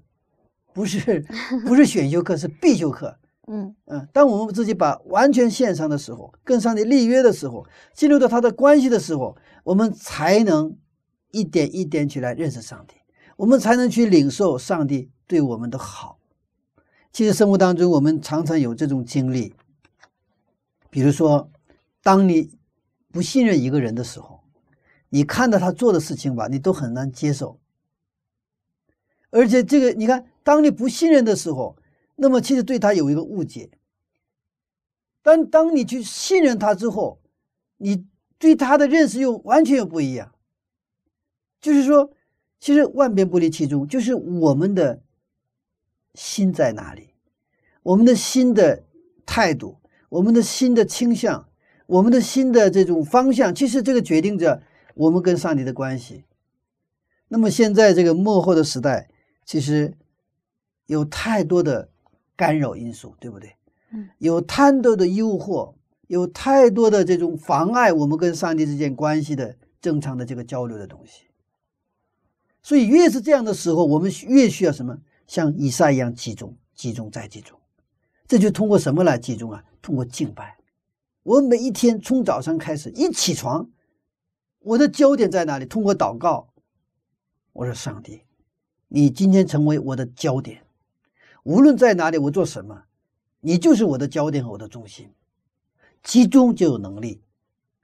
[0.73, 1.25] 不是
[1.65, 3.17] 不是选修课，是必修课。
[3.47, 10.77] 嗯嗯，当我们自己把完全献上的时候，跟上帝立约的时候，进入到他的关系的时候，我们才能。
[11.37, 12.95] 一点一点去来认识上帝，
[13.35, 16.17] 我们才能去领受上帝对我们的好。
[17.13, 19.53] 其实生活当中，我们常常有这种经历。
[20.89, 21.51] 比如说，
[22.01, 22.57] 当你
[23.11, 24.41] 不信任一个人的时候，
[25.09, 27.59] 你看到他做的事情吧，你都很难接受。
[29.29, 31.77] 而且这个，你看，当你不信任的时候，
[32.15, 33.69] 那么其实对他有一个误解。
[35.21, 37.19] 但当你去信任他之后，
[37.77, 38.05] 你
[38.39, 40.31] 对他的认识又完全又不一样。
[41.67, 42.09] 就是说，
[42.61, 45.01] 其实万变不离其宗，就是我们的
[46.13, 47.09] 心在哪里，
[47.83, 48.85] 我们的心的
[49.25, 51.49] 态度，我们的心的倾向，
[51.85, 54.63] 我们的心的这种方向，其实这个决定着
[54.95, 56.23] 我们跟上帝的关系。
[57.27, 59.09] 那么现在这个幕后的时代，
[59.43, 59.93] 其实
[60.85, 61.89] 有太多的
[62.37, 63.57] 干扰因素，对不对？
[63.91, 65.73] 嗯，有太多的诱惑，
[66.07, 71.26] 有太多的这种妨碍我们跟上帝之间关系的正常的这个交流的东西。
[72.67, 74.99] 所以越是这样的时候，我们越需要什么？
[75.25, 77.57] 像以撒一样集中、集中再集中。
[78.27, 79.63] 这就通过什么来集中啊？
[79.81, 80.57] 通过敬拜。
[81.23, 83.69] 我每一天从早上开始一起床，
[84.59, 85.65] 我的焦点在哪里？
[85.65, 86.49] 通过祷告。
[87.53, 88.23] 我说：“上帝，
[88.89, 90.61] 你今天成为我的焦点，
[91.43, 92.83] 无论在哪里，我做什么，
[93.39, 95.09] 你就是我的焦点和我的中心。
[96.03, 97.21] 集中就有能力。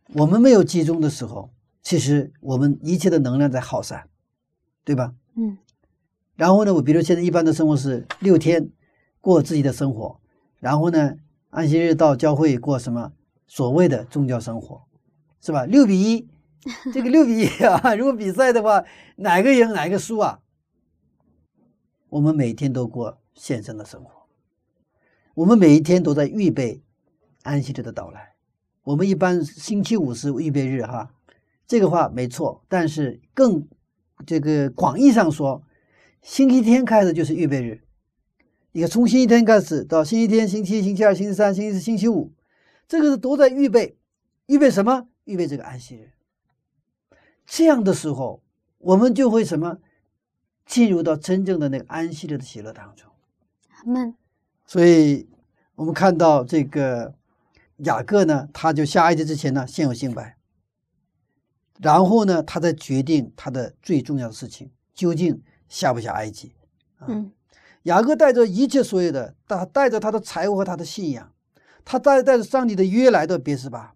[0.07, 4.09] 我们没有集中的时候，其实我们一切的能量在耗散，
[4.83, 5.13] 对吧？
[5.35, 5.57] 嗯。
[6.35, 8.69] 然后呢，我比如现在一般的生活是六天
[9.21, 10.19] 过自己的生活，
[10.59, 11.15] 然后呢，
[11.49, 13.13] 安息日到教会过什么
[13.47, 14.83] 所谓的宗教生活，
[15.41, 15.65] 是吧？
[15.65, 16.27] 六比一。
[16.93, 18.85] ”这个六比一啊， 如果比赛的话，
[19.17, 20.39] 哪个赢哪个输啊？
[22.07, 24.27] 我们每天都过献身的生活，
[25.35, 26.81] 我们每一天都在预备
[27.41, 28.35] 安息日的到来。
[28.83, 31.13] 我们一般星期五是预备日哈，
[31.67, 32.63] 这个话没错。
[32.69, 33.67] 但是更
[34.25, 35.63] 这个广义上说，
[36.21, 37.81] 星期天开始就是预备日。
[38.71, 42.31] 你看，从星期天开始到星期天、星期一、星期二、星期三、星期四、星期五，
[42.87, 43.97] 这个是都在预备，
[44.47, 45.07] 预备什么？
[45.25, 46.11] 预备这个安息日。
[47.45, 48.41] 这样的时候，
[48.79, 49.77] 我们就会什么
[50.65, 53.09] 进入到真正的那个安息日的喜乐当中。
[53.85, 54.15] 们，
[54.65, 55.27] 所以
[55.75, 57.13] 我们看到这个
[57.77, 60.37] 雅各呢，他就下埃及之前呢，先有敬拜，
[61.79, 66.53] 然后呢，他再决定他的最重要的事情，究竟下不下埃及。
[67.07, 67.31] 嗯，
[67.83, 71.33] 雅各带着一切所有的，他带着他的财物和他的信仰，
[71.83, 73.95] 他带带着上帝的约来到别是巴。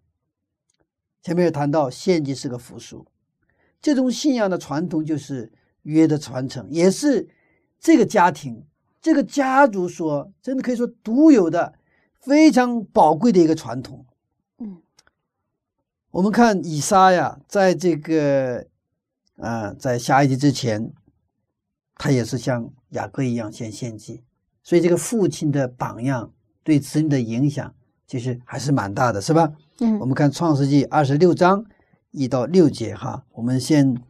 [1.22, 3.06] 前面也谈到献祭是个附属。
[3.80, 5.52] 这种信仰的传统就是
[5.84, 7.30] 约的传承，也是
[7.80, 8.66] 这个家庭、
[9.00, 11.76] 这个家族所真的可以说独有的、
[12.20, 14.04] 非常宝贵的一个传统。
[16.18, 18.66] 嗯，我们看以撒呀，在这个
[19.38, 20.92] 啊，在下一集之前，
[21.96, 24.24] 他也是像雅各一样先献祭，
[24.64, 27.74] 所以这个父亲的榜样对子女的影响
[28.08, 29.54] 其实还是蛮大的，是吧？
[29.80, 31.66] 嗯，我们看创世纪二十六章。
[32.12, 34.02] 一到六节哈，我们先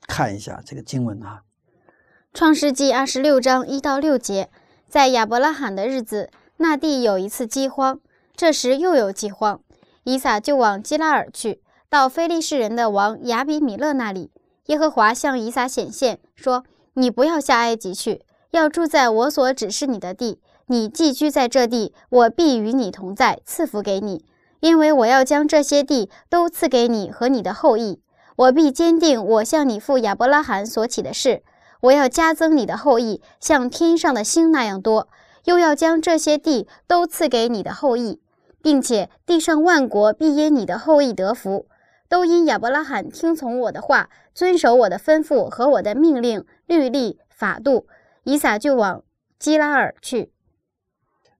[0.00, 1.42] 看一下这个经文啊，
[2.34, 4.50] 《创世纪》二十六章一到六节，
[4.88, 7.98] 在亚伯拉罕的日子，那地有一次饥荒，
[8.36, 9.62] 这时又有饥荒，
[10.04, 14.30] 以撒就往基拉尔去，到非利士人的王亚比米勒那里。
[14.66, 20.40] 耶和华向以撒显现，说：“你不要下埃及去，要住在我所指示你的地。
[20.68, 24.24] 你寄居在这地，我必与你同在，赐福给你。”
[24.60, 28.00] 因为我要将这些地都赐给你和你的后裔，
[28.36, 31.42] 我必坚定我向你父亚伯拉罕所起的誓，
[31.82, 35.08] 我要加增你的后裔，像天上的星那样多，
[35.44, 38.22] 又要将这些地都赐给你的后裔，
[38.64, 41.68] 并且地上万国必因你的后裔得福，
[42.08, 47.86] 都因亚伯拉罕听从我的话，遵守我的吩咐和我的命令、律例、法度。
[48.24, 49.04] 以撒就往
[49.38, 50.32] 基拉尔去。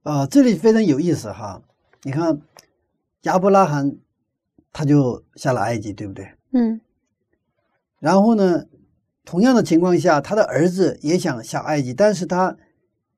[0.02, 1.62] 啊，这里非常有意思哈，
[2.02, 2.42] 你看。
[3.22, 3.96] 亚伯拉罕
[4.70, 6.30] 他就下了埃及，对不对？
[6.52, 6.78] 嗯。
[8.00, 8.66] 然后呢，
[9.24, 12.54] 同样的情况下，他的儿子也想下埃及，但是他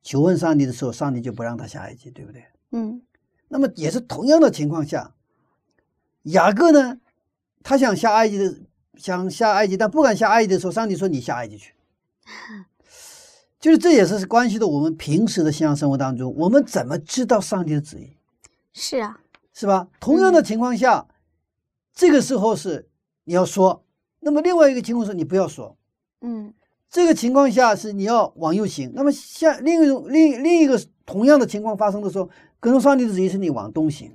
[0.00, 2.44] 求问上帝的时候，上帝就不让他下埃及，对不对？
[2.70, 3.02] 嗯。
[3.48, 5.14] 那么也是同样的情况下，
[6.22, 6.98] 雅各呢，
[7.62, 8.54] 他想下埃及的，
[8.96, 11.74] 想下埃及，但不敢下埃及的时候，上帝说：“你下埃及去。
[13.58, 18.16] ”就是这也是关系到我们平时的信仰生活当中，我们怎么知道上帝的旨意？
[18.72, 19.20] 是啊。
[19.54, 19.88] 是吧？
[20.00, 21.06] 同样的情况下，
[21.94, 22.88] 这个时候是
[23.24, 23.82] 你要说，
[24.20, 25.78] 那么另外一个情况是你不要说。
[26.20, 26.52] 嗯，
[26.90, 28.92] 这个情况下是你要往右行。
[28.94, 32.28] 那么下另一种另另一个同样的情况发生的时候，
[32.60, 34.14] 可能上帝的旨意是你往东行。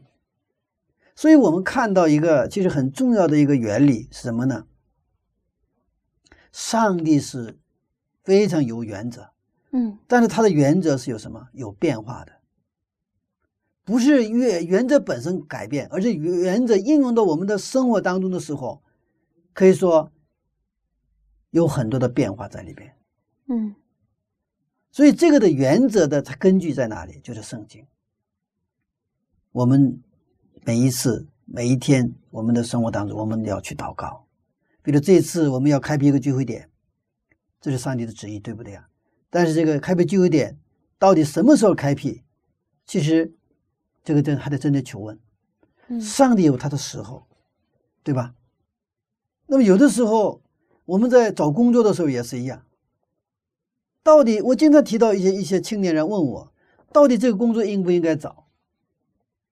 [1.15, 4.65] 所以我们看到一个其实很重要的一个原理是什么呢？
[6.51, 7.57] 上帝是
[8.23, 9.29] 非常有原则，
[9.71, 11.47] 嗯，但是他的原则是有什么？
[11.53, 12.33] 有变化的。
[13.83, 18.81] 不是原原则本身改变，而是原则应用到我们的生活当中的时候，
[19.53, 20.11] 可以说
[21.49, 22.95] 有很多的变化在里边。
[23.47, 23.75] 嗯，
[24.91, 27.19] 所以这个的原则的它根据在哪里？
[27.23, 27.85] 就是圣经。
[29.51, 30.01] 我们
[30.65, 34.25] 每一次每一天我们的生活当中，我们要去祷告。
[34.81, 36.69] 比如这次我们要开辟一个聚会点，
[37.59, 38.87] 这是上帝的旨意，对不对啊？
[39.29, 40.57] 但是这个开辟聚会点
[40.99, 42.23] 到底什么时候开辟，
[42.85, 43.33] 其实
[44.03, 45.17] 这个真还得真的求问。
[46.01, 47.27] 上帝有他的时候，
[48.03, 48.33] 对吧？
[49.47, 50.41] 那么有的时候
[50.85, 52.65] 我们在找工作的时候也是一样。
[54.03, 56.51] 到底我经常提到一些一些青年人问我，
[56.91, 58.47] 到底这个工作应不应该找？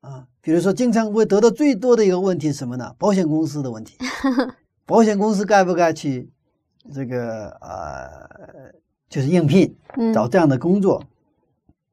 [0.01, 2.95] 啊，比如说经常会得到最多的一个问题是什么呢？
[2.97, 3.97] 保险公司的问题，
[4.85, 6.31] 保险公司该不该去
[6.93, 8.73] 这个呃，
[9.09, 9.77] 就是应聘
[10.13, 11.03] 找这样的工作？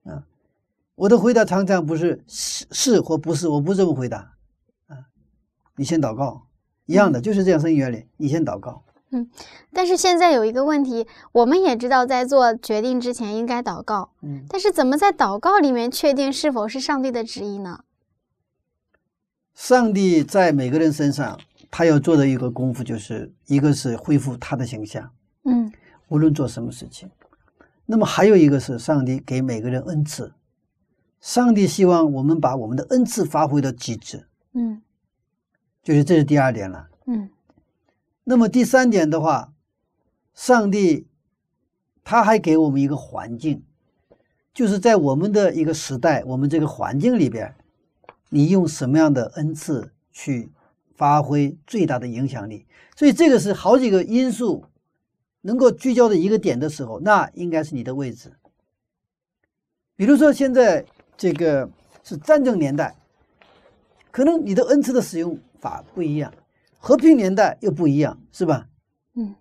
[0.04, 0.24] 啊，
[0.94, 4.34] 我的回答常常不是是是或不是，我不这么回答。
[4.86, 4.96] 啊，
[5.74, 6.46] 你先祷告，
[6.86, 8.84] 一样的就是这样，生意原理，你先祷告。
[9.10, 9.30] 嗯，
[9.72, 14.10] 但是现在有一个问题，我们也知道在做决定之前应该祷告。
[14.22, 17.84] 嗯，但是怎么在祷告里面确定是否是上帝的旨意呢？
[19.54, 21.38] 上帝在每个人身上，
[21.70, 25.10] 他要做的一个功夫，就是一个是恢复他的形象。
[25.44, 25.72] 嗯，
[26.08, 27.08] 无论做什么事情，
[27.86, 30.34] 那么还有一个是上帝给每个人恩赐，
[31.20, 34.26] 上帝希望我们把我们的恩赐发挥到极致。
[34.52, 34.82] 嗯，
[35.82, 36.88] 就是这是第二点了。
[37.06, 37.30] 嗯。
[38.28, 39.52] 那么第三点的话，
[40.34, 41.06] 上帝
[42.02, 43.62] 他还给我们一个环境，
[44.52, 47.54] 就是在我们的一个时代，我们这个环境里边，
[48.30, 50.50] 你用什么样的恩赐去
[50.96, 52.66] 发挥最大的影响力？
[52.96, 54.64] 所以这个是好几个因素
[55.42, 58.32] 能够聚焦的一个点的时候，那应该是你的位置。
[59.94, 60.84] 比如说现在
[61.16, 61.70] 这个
[62.02, 62.96] 是战争年代，
[64.10, 66.34] 可能你的恩赐的使用法不一样。
[66.86, 68.68] 和平年代又不一样，是吧？
[69.14, 69.34] 嗯。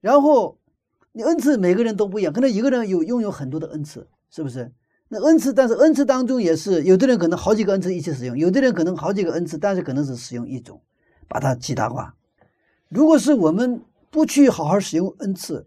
[0.00, 0.56] 然后
[1.12, 4.72] 你恩赐每个人都不一样，可能一个人有拥有很多的恩赐，是不是？
[5.08, 10.80] 那恩赐，但是恩赐当中也是有的人可能好几个恩赐一起使用，有的人可能好几个恩赐，但是可能是使用一种，
[11.28, 12.14] 把它极大化。
[12.88, 15.66] 如果是我们不去好好使用恩赐，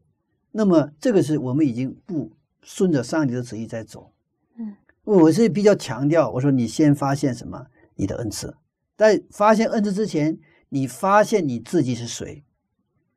[0.52, 2.32] 那么这个是我们已经不
[2.64, 4.12] 顺着上帝的旨意在走。
[4.58, 4.76] 嗯。
[5.04, 7.68] 我是比较强调，我说你先发现什么？
[7.94, 8.56] 你的恩赐，
[8.98, 10.40] 在发现恩赐之前。
[10.74, 12.46] 你发现你自己是谁？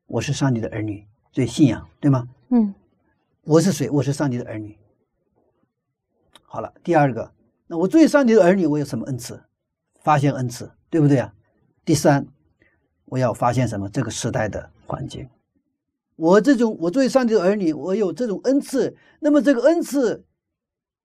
[0.07, 2.27] 我是上帝的儿女，所以信仰对吗？
[2.49, 2.75] 嗯，
[3.43, 3.89] 我是谁？
[3.89, 4.77] 我是上帝的儿女。
[6.43, 7.31] 好了，第二个，
[7.67, 9.41] 那我作为上帝的儿女，我有什么恩赐？
[10.01, 11.33] 发现恩赐，对不对啊？
[11.85, 12.27] 第三，
[13.05, 13.87] 我要发现什么？
[13.87, 15.25] 这个时代的环境。
[16.17, 18.97] 我这种，我作为上帝的儿女，我有这种恩赐。
[19.21, 20.25] 那么这个恩赐，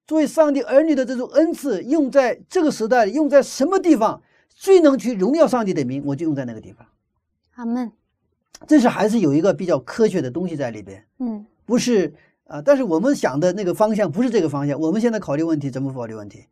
[0.05, 4.21] 作为上帝儿女的这种恩赐，用在这个时代，用在什么地方？
[4.55, 6.87] 最能去荣耀上帝的名，我就用在那个地方。
[7.55, 7.91] 阿门。
[8.67, 11.03] 这是还是有一个比较科学的东西在里边。
[11.19, 12.13] 嗯，不是
[12.45, 14.79] 啊，但是我们想的那个方向不是这个方向。
[14.79, 16.45] 我们现在考虑问题怎么考虑问题？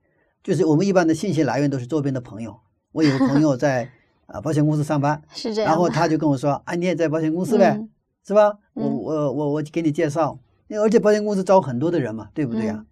[0.42, 2.59] 就是我们一般的信息来源都是周边的朋友。
[2.92, 3.90] 我有个朋友在
[4.26, 5.70] 啊 保险公司上班，是这样。
[5.70, 7.78] 然后他就跟我说：“啊，你也在保险公司呗，
[8.26, 8.59] 是吧？
[8.72, 10.38] 我我我我给你介绍。
[10.70, 12.86] 而且保险公司招很多的人嘛，对不对呀？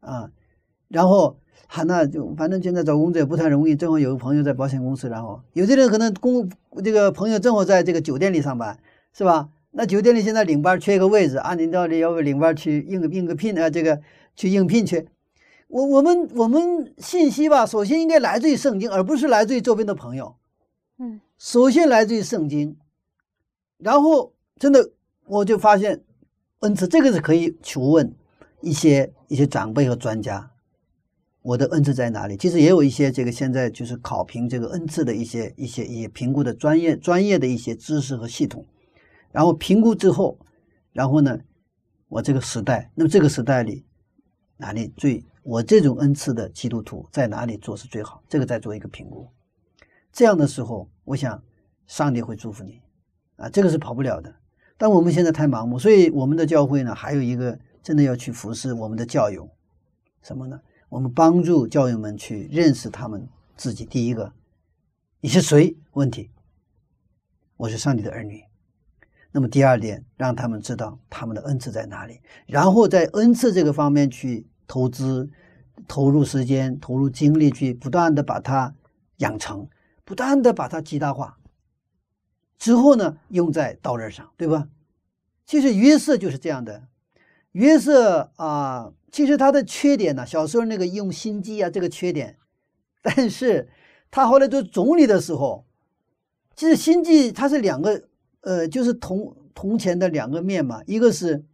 [0.00, 0.30] 啊，
[0.86, 1.36] 然后。”
[1.74, 3.74] 哈，那就反正现在找工作也不太容易。
[3.74, 6.46] 正好有个朋友在保险公司，然后有些人可能工
[6.84, 8.78] 这个朋友正好在这个酒店里上班，
[9.14, 9.48] 是吧？
[9.70, 13.70] 那酒店里现在领班缺一个位置啊，你到底要不领班去应个应个聘啊？
[13.70, 14.02] 这个
[14.36, 15.08] 去应聘去？
[15.68, 20.36] 我我们我们信息吧，首先应该来自于圣经，而不是来自于周边的朋友。
[20.98, 22.76] 嗯，首先来自于圣经，
[23.78, 24.90] 然后真的
[25.24, 26.02] 我就发现
[26.60, 28.14] 恩赐这个是可以求问
[28.60, 30.50] 一些一些长辈和专家。
[31.42, 32.36] 我的恩赐在哪里？
[32.36, 38.64] 其实也有一些这个现在就是考评这个恩赐的一些一些一些评估的专业专业的一些知识和系统，
[39.32, 40.38] 然后评估之后，
[40.92, 41.36] 然后呢，
[42.08, 43.84] 我这个时代，那么这个时代里
[44.56, 48.22] 哪里最我这种恩赐的基督徒在哪里做是最好？
[48.28, 49.28] 这个再做一个评估，
[50.12, 51.42] 这样的时候，我想
[51.88, 52.80] 上帝会祝福你
[53.34, 54.32] 啊，这个是跑不了的。
[54.78, 59.48] 但我们现在太盲目，所以我们的教会呢，还有一个真的要去服侍我们的教友，
[60.22, 60.60] 什么呢？
[60.92, 63.26] 我们帮助教友们去认识他们
[63.56, 63.86] 自己。
[63.86, 64.34] 第一个，
[65.20, 65.74] 你是谁？
[65.92, 66.30] 问题，
[67.56, 68.44] 我是上帝的儿女。
[69.30, 75.30] 那么第二点，让他们知道他们的恩赐在哪里，然后在恩赐这个方面去投资、
[75.88, 78.74] 投入时间、投入精力，去不断的把它
[79.16, 79.66] 养成，
[80.04, 81.38] 不断的把它极大化。
[82.58, 84.68] 之后呢，用在刀刃上，对吧？
[85.46, 86.88] 其实约瑟就是这样的。
[87.52, 88.92] 约瑟啊。
[89.10, 92.38] 其实他的缺点呢，小时候那个用心计啊，这个缺点，
[93.02, 93.68] 但是
[94.10, 95.66] 他后来做总理的时候，
[96.56, 98.04] 其实心计它是两个，
[98.40, 101.44] 呃，就是铜铜钱的两个面嘛，一个是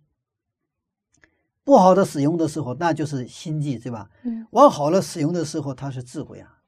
[1.64, 4.08] 不好的使用的时候，那就是心计，对吧？
[4.22, 4.46] 嗯。
[4.52, 6.60] 往好了使用的时候，他是智慧啊。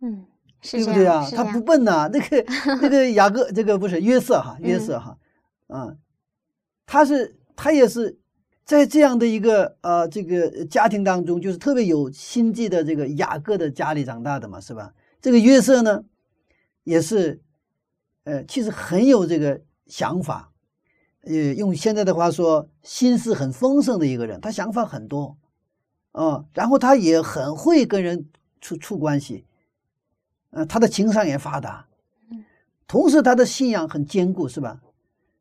[0.00, 0.24] 嗯，
[0.62, 1.28] 对不对啊？
[1.30, 2.44] 他不笨呐， 那个
[2.80, 5.18] 那个雅各，这个不是约瑟哈，约瑟哈，
[5.68, 5.98] 嗯，
[6.86, 8.18] 他是他也是。
[8.66, 14.94] 在这样的一个呃这个家庭当中，就是特别有心计的这个雅各的家里长大的嘛，是吧？
[15.20, 16.02] 这个约瑟呢，
[16.84, 17.42] 也是，
[18.24, 20.50] 呃，其实很有这个想法，
[21.24, 25.36] 呃，用现在的话说，心思很丰盛的一个人，他想法很多，
[26.12, 28.30] 啊，然后他也很会跟人
[28.62, 29.44] 处处关系，
[30.52, 31.86] 呃，他的情商也发达，
[32.86, 34.80] 同时他的信仰很坚固，是吧？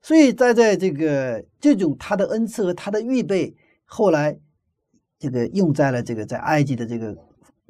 [0.03, 4.37] 所以在在这个这种他的恩赐和他的预备，后来
[5.17, 7.17] 这个用在了这个在埃及的这个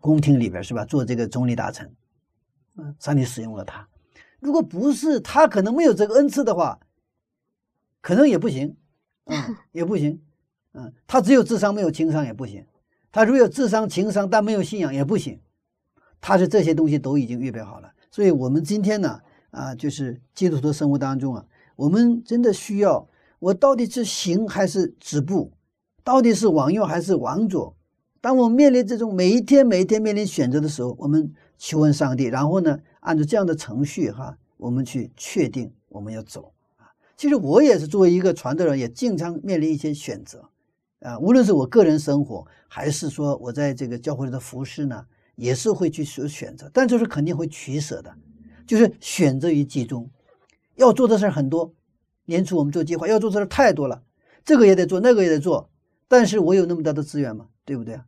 [0.02, 0.84] 宫廷里边，是吧？
[0.84, 1.94] 做这个总理大臣。
[2.76, 3.88] 嗯，上帝使用了他。
[4.40, 6.80] 如果不是他，可能没有这个恩赐的话，
[8.02, 8.76] 可能也不行，
[9.26, 10.20] 嗯， 也不行，
[10.74, 12.66] 嗯，他只有智商没有情商也不行。
[13.12, 15.40] 他如果有智商、情商但没有信仰也不行。
[16.20, 17.94] 他是这些东西都已经预备好了。
[18.10, 19.22] 所以，我们今天呢，
[19.52, 21.46] 啊，就是基督徒生活当中啊，
[21.76, 23.08] 我们真的需要，
[23.40, 25.52] 我到底是行还是止步？
[26.04, 27.76] 到底是往右还是往左？
[28.22, 31.34] 当我面临这种每一天、每一天面临选择的时候，我们。
[31.56, 36.92] 求问上帝，然后呢，按照这样的程序哈，我们去确定我们要走啊。
[37.16, 40.50] 其实我也是作为一个传道人，也经常面临一些选择
[41.00, 41.18] 啊。
[41.20, 45.06] 无论是我个人生活，还是说我在这个教会里的服饰呢，
[45.38, 48.14] 也是会去做选择，但就是肯定会取舍的，
[48.68, 50.10] 就是选择于其中。
[50.76, 51.74] 要做的事很多，
[52.26, 54.04] 年初我们做计划要做的事太多了，
[54.44, 55.70] 这个也得做，那个也得做，
[56.08, 57.50] 但是我有那么大的资源吗？
[57.66, 58.06] 对不对啊？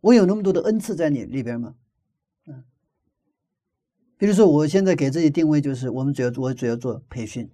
[0.00, 1.74] 我有那么多的恩赐在你里边吗？
[2.46, 2.64] 嗯
[4.16, 7.48] 比如说，我现在给自己定位就是，我们主要我主要做培训，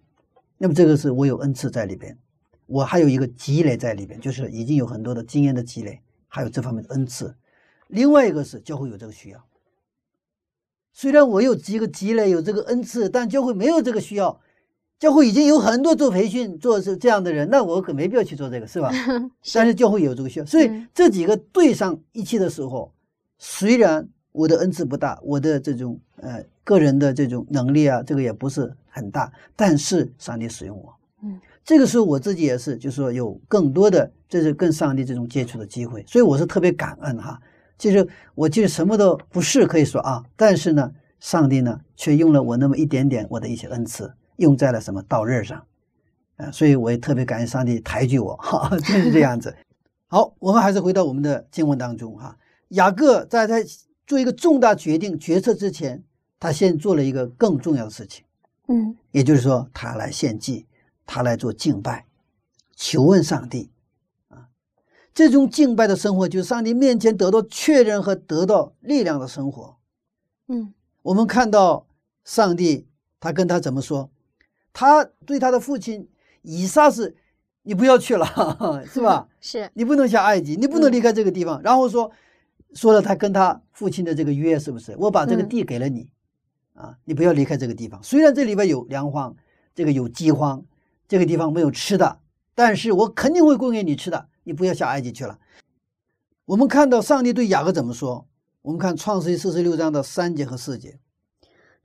[0.57, 2.19] 那么这个是我有恩赐在里边，
[2.67, 7.35] 我还有一个积累在里边，就是已经有很多的经验的积累，还有这方面的恩赐。
[7.89, 9.47] 另外一个是教会有这个需要，
[10.95, 14.41] 虽然我有这个积累有这个恩赐，但教会没有这个需要，
[14.99, 18.91] 教会已经有很多做培训做是这样的人，那我可没必要去做这个，是吧？
[19.53, 22.91] 但是教会有这个需要，所以这几个对上一起的时候，
[23.37, 26.43] 虽然我的恩赐不大，我的这种呃。
[26.67, 37.39] 个人的这种能力啊，这个也不是很大，但是上帝使用我，嗯，这个时候我自己也是，就是说有更多的这是跟上帝这种接触的机会，所以我是特别感恩哈。
[37.79, 45.65] 其实我其实什么都不是可以说啊，但是呢，上帝呢却用了我那么一点点我的一些恩赐，用在了什么刀刃上，
[46.37, 49.55] 啊，所以我也特别感谢上帝抬举我，哈， 就是这样子。
[50.07, 52.37] 好，我们还是回到我们的经文当中哈，
[52.69, 53.57] 雅各在他
[54.07, 56.03] 做一个重大决定决策之前。
[56.41, 58.23] 他先做了一个更重要的事情，
[58.69, 60.67] 嗯，也就是说，他来献祭，
[61.07, 62.05] 他来做敬拜，
[62.77, 63.74] 求问上帝，啊，
[65.15, 69.77] 这种敬拜的生活，就是上帝面前得到确认和得到力量的生活，
[70.49, 71.87] 嗯，我们看到
[72.25, 72.89] 上帝，
[73.21, 74.11] 他跟他怎么说？
[74.73, 76.09] 他对他的父亲
[76.43, 77.15] 以撒是，
[77.63, 78.27] 你不要去了，
[78.93, 79.29] 是吧？
[79.41, 81.63] 是你不能下埃及，你不能离开这个地方。
[81.63, 82.11] 然后说，
[82.75, 84.97] 说了他跟他父亲的这个约，是不是？
[84.99, 86.11] 我把这个地给了你。
[86.75, 88.03] 啊，你不要离开这个地方。
[88.03, 89.37] 虽然这里边有粮荒，
[89.77, 90.65] 这个有饥荒，
[91.07, 92.19] 这个地方没有吃的，
[92.53, 94.27] 但是我肯定会供应你吃的。
[94.45, 95.39] 你不要下埃及去了。
[96.47, 98.29] 我们看到上帝对雅各怎么说？
[98.63, 100.99] 我们看创世纪四十六章的三节和四节。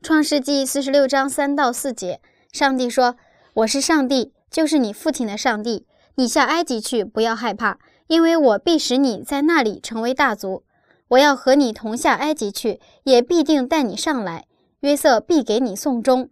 [0.01, 2.21] 创世纪四十六章三到四节，
[2.53, 3.17] 上帝说
[3.55, 5.85] ：“我是上帝，就是你父亲的上帝。
[6.15, 10.63] 你下埃及去，不要害怕，因为我必使你在那里成为大族。
[11.09, 14.45] 我要和你同下埃及去，也必定带你上来。”
[14.81, 16.29] 约瑟必给你送终。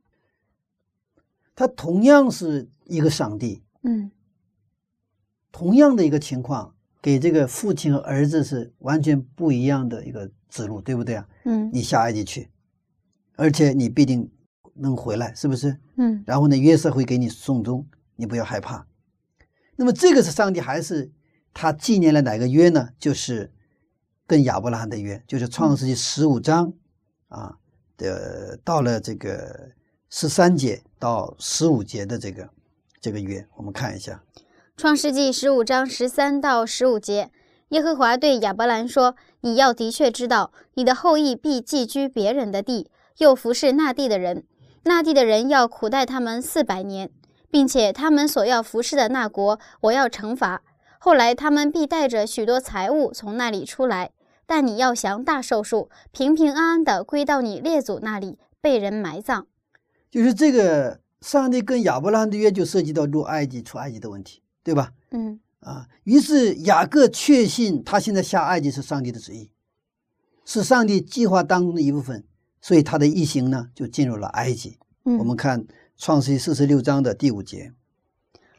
[1.53, 4.09] 他同样是一个上帝，嗯，
[5.51, 11.27] 同样的一个情况，给这个父亲和儿子是完全不一样的一个指路，对不对啊？
[11.45, 12.49] 嗯，你下埃及去，
[13.35, 14.29] 而且你必定
[14.75, 15.79] 能回来，是不是？
[15.95, 17.85] 嗯，然后呢，约瑟会给你送终，
[18.15, 18.85] 你不要害怕。
[19.75, 21.11] 那么这个是上帝还是
[21.53, 22.89] 他纪念了哪个约呢？
[22.99, 23.51] 就是
[24.25, 26.73] 跟亚伯拉罕的约，就是创世纪十五章
[27.29, 27.57] 啊。
[27.99, 29.71] 的到了这个
[30.11, 32.47] 十三节到十五节的这个
[33.01, 34.23] 这个约，我们看一下
[34.79, 37.31] 《创世纪》十五章十三到十五节。
[37.69, 44.43] 耶和华对亚伯兰说：“你要的确知道，你的后裔必寄居别人的地，又服侍那地的人。
[44.83, 47.09] 那地的人要苦待他们四百年，
[47.49, 50.61] 并且他们所要服侍的那国，我要惩罚。
[50.99, 54.11] 后来他们必带着许多财物从那里出来。”
[54.45, 59.47] 但你要降大寿数，平平安安的归到你列祖那里，被人埋葬。
[60.11, 64.91] 就是这个上帝跟亚伯兰的约，就涉及到入埃及、出埃及的问题，对吧？
[65.11, 69.49] 嗯啊，于是雅各确信他现在下埃及是上帝的旨意，
[70.43, 72.25] 是上帝计划当中的一部分，
[72.59, 74.77] 所以他的一行呢就进入了埃及。
[75.03, 75.65] 我们看
[75.95, 77.71] 创世纪四十六章的第五节。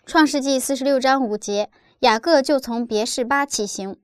[0.07, 3.95] 创世纪四十六章五节，雅各就从别是巴起行。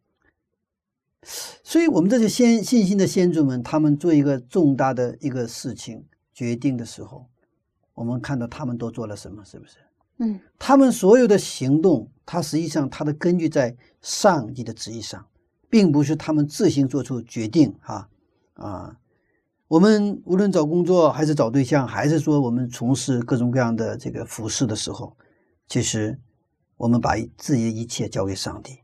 [1.62, 7.30] 所以，我们这些先信心的先祖们，他们做一个重大的一个事情决定的时候，
[7.94, 9.42] 我们看到他们都做了什么？
[9.42, 9.76] 是不是？
[10.18, 15.26] 嗯，他们所有的行动，它实际上它的根据在上帝的旨意上，
[15.68, 17.74] 并不是他们自行做出决定。
[17.80, 18.08] 哈
[18.54, 18.96] 啊，
[19.66, 25.16] 我们无论找工作，还是找对象，还是说我们从事各种各样的这个服饰的时候，
[25.66, 26.20] 其实
[26.76, 28.78] 我们把自己的一切交给上帝。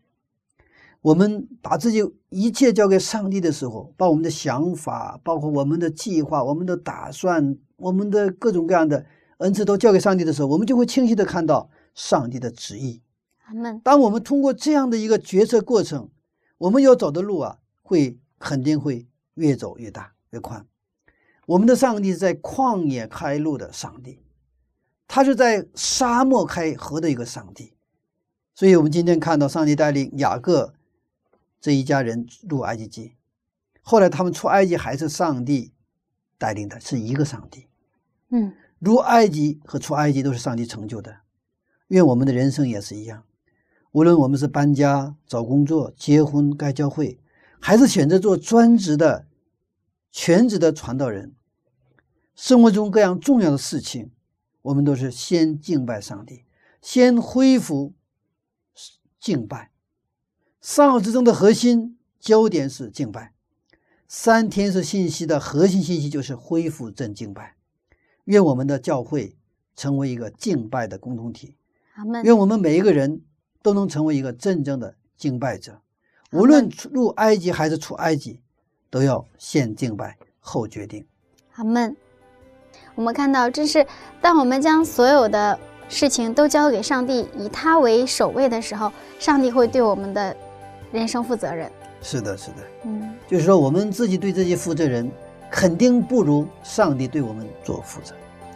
[1.02, 9.06] 我们把自己一切交给上帝的时候，把我们的想法，包括我们的计划、我们的打算、我们的各种各样的
[9.40, 13.02] 恩赐都交给上帝的时候，我们就会清晰的看到上帝的旨意。
[13.82, 16.08] 当我们通过这样的一个决策过程，
[16.58, 20.66] 我们要走的路啊，会肯定会越走越大、越宽。
[21.46, 24.22] 我们的上帝是在旷野开路的上帝，
[25.08, 27.74] 他是在沙漠开河的一个上帝。
[28.54, 30.74] 所以，我们今天看到上帝带领雅各。
[31.62, 33.12] 这一家人入埃及记，
[33.82, 35.72] 后来他们出埃及还是上帝
[36.38, 37.66] 带领的，是一个上帝。
[38.30, 41.18] 嗯，入埃及和出埃及都是上帝成就的。
[41.88, 43.24] 愿我们的人生也是一样，
[43.92, 47.20] 无论我们是搬家、找工作、结婚、盖教会，
[47.60, 49.26] 还是选择做专职的、
[50.10, 51.34] 全职的传道人，
[52.34, 54.10] 生活中各样重要的事情，
[54.62, 56.44] 我们都是先敬拜上帝，
[56.80, 57.92] 先恢复
[59.20, 59.70] 敬拜。
[60.62, 63.34] 上奥之中的核心焦点是敬拜，
[64.06, 67.56] 三天是信息的核心信息就是恢复正敬拜。
[68.24, 69.34] 愿我们的教会
[69.76, 71.56] 成为一个敬拜的共同体。
[71.94, 72.22] 阿门。
[72.22, 73.20] 愿我们每一个人
[73.62, 75.80] 都能成为一个真正的敬拜者，
[76.32, 78.40] 无论入埃及还是出埃及，
[78.88, 81.06] 都要先敬拜后决定。
[81.54, 81.96] 阿门。
[82.94, 83.86] 我们看到，这是
[84.20, 85.58] 当我们将所有的
[85.88, 90.36] 事情都交给上帝，以他为首位的时候，上帝会对我们的。
[90.92, 91.70] 人生负责任，
[92.02, 95.08] 是的，是的，嗯，就是说我们自己对自己负责任，
[95.50, 98.14] 肯定不如上帝对我们做负责，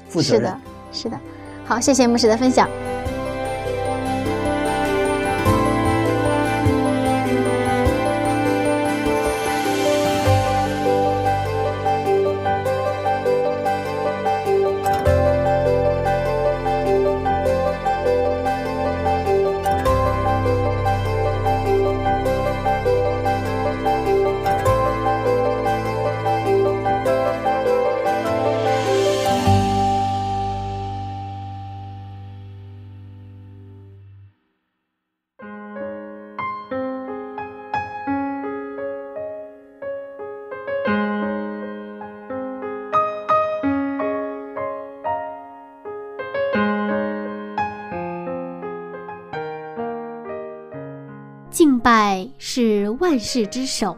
[0.08, 0.42] 负责任。
[0.42, 0.60] 是的，
[0.92, 1.20] 是的。
[1.66, 2.68] 好，谢谢牧师的分享。
[51.84, 53.94] 敬拜是万事之首。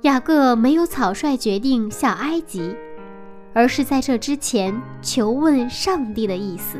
[0.00, 2.74] 雅各没有草率决定下埃及，
[3.52, 6.78] 而是在这之前求问上帝的意思。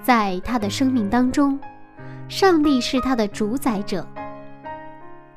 [0.00, 1.58] 在他的生命当中，
[2.28, 4.06] 上帝是他的主宰者。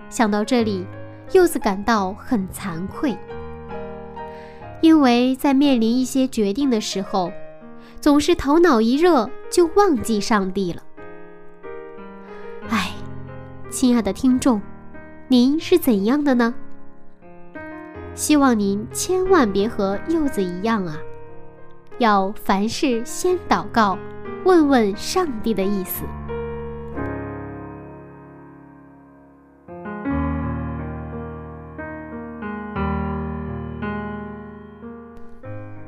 [0.08, 0.86] 想到这里，
[1.32, 3.18] 柚子感到很惭愧，
[4.82, 7.32] 因为在面临一些决定的时候，
[8.00, 10.84] 总是头脑一热就忘记上帝了。
[13.80, 14.60] 亲爱的听众，
[15.28, 16.52] 您是怎样的呢？
[18.16, 20.98] 希望您千万别和柚子一样啊，
[22.00, 23.96] 要凡事先祷告，
[24.46, 26.04] 问问上帝的意思。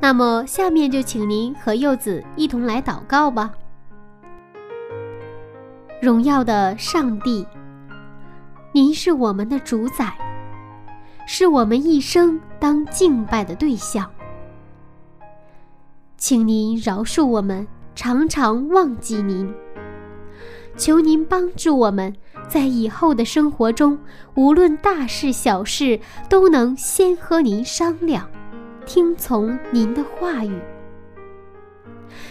[0.00, 3.50] 那么，下面就请您和柚子一同来祷告吧。
[6.00, 7.44] 荣耀的上帝，
[8.72, 10.16] 您是我们的主宰，
[11.26, 14.08] 是我们一生当敬拜的对象。
[16.16, 17.66] 请您饶恕我们
[17.96, 19.52] 常常忘记您，
[20.76, 22.14] 求您帮助我们
[22.48, 23.98] 在以后的生活中，
[24.36, 25.98] 无论大事小事，
[26.28, 28.30] 都能先和您商量，
[28.86, 30.56] 听从您的话语。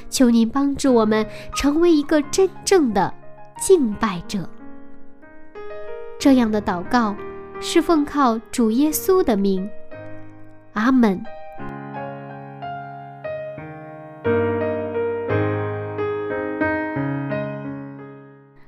[0.09, 3.13] 求您帮助我们成为一个真正的。
[3.61, 4.49] 敬拜者，
[6.19, 7.15] 这样的祷告
[7.61, 9.67] 是奉靠主耶稣的名，
[10.73, 11.23] 阿门。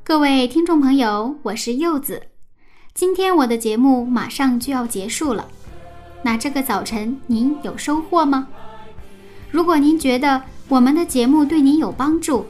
[0.02, 2.22] 各位听众朋友，我是柚子，
[2.94, 5.46] 今天我的节目马上就要结束了，
[6.24, 8.48] 那这个早晨您有收获吗？
[9.50, 12.46] 如果您觉得我们的节目对您有帮助，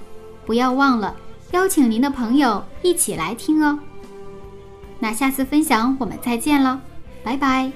[0.46, 1.16] 不要忘了。
[1.54, 3.80] 邀请您的朋友一起来听哦。
[5.02, 6.80] 那下次分享我们再见了，
[7.24, 7.70] 拜拜。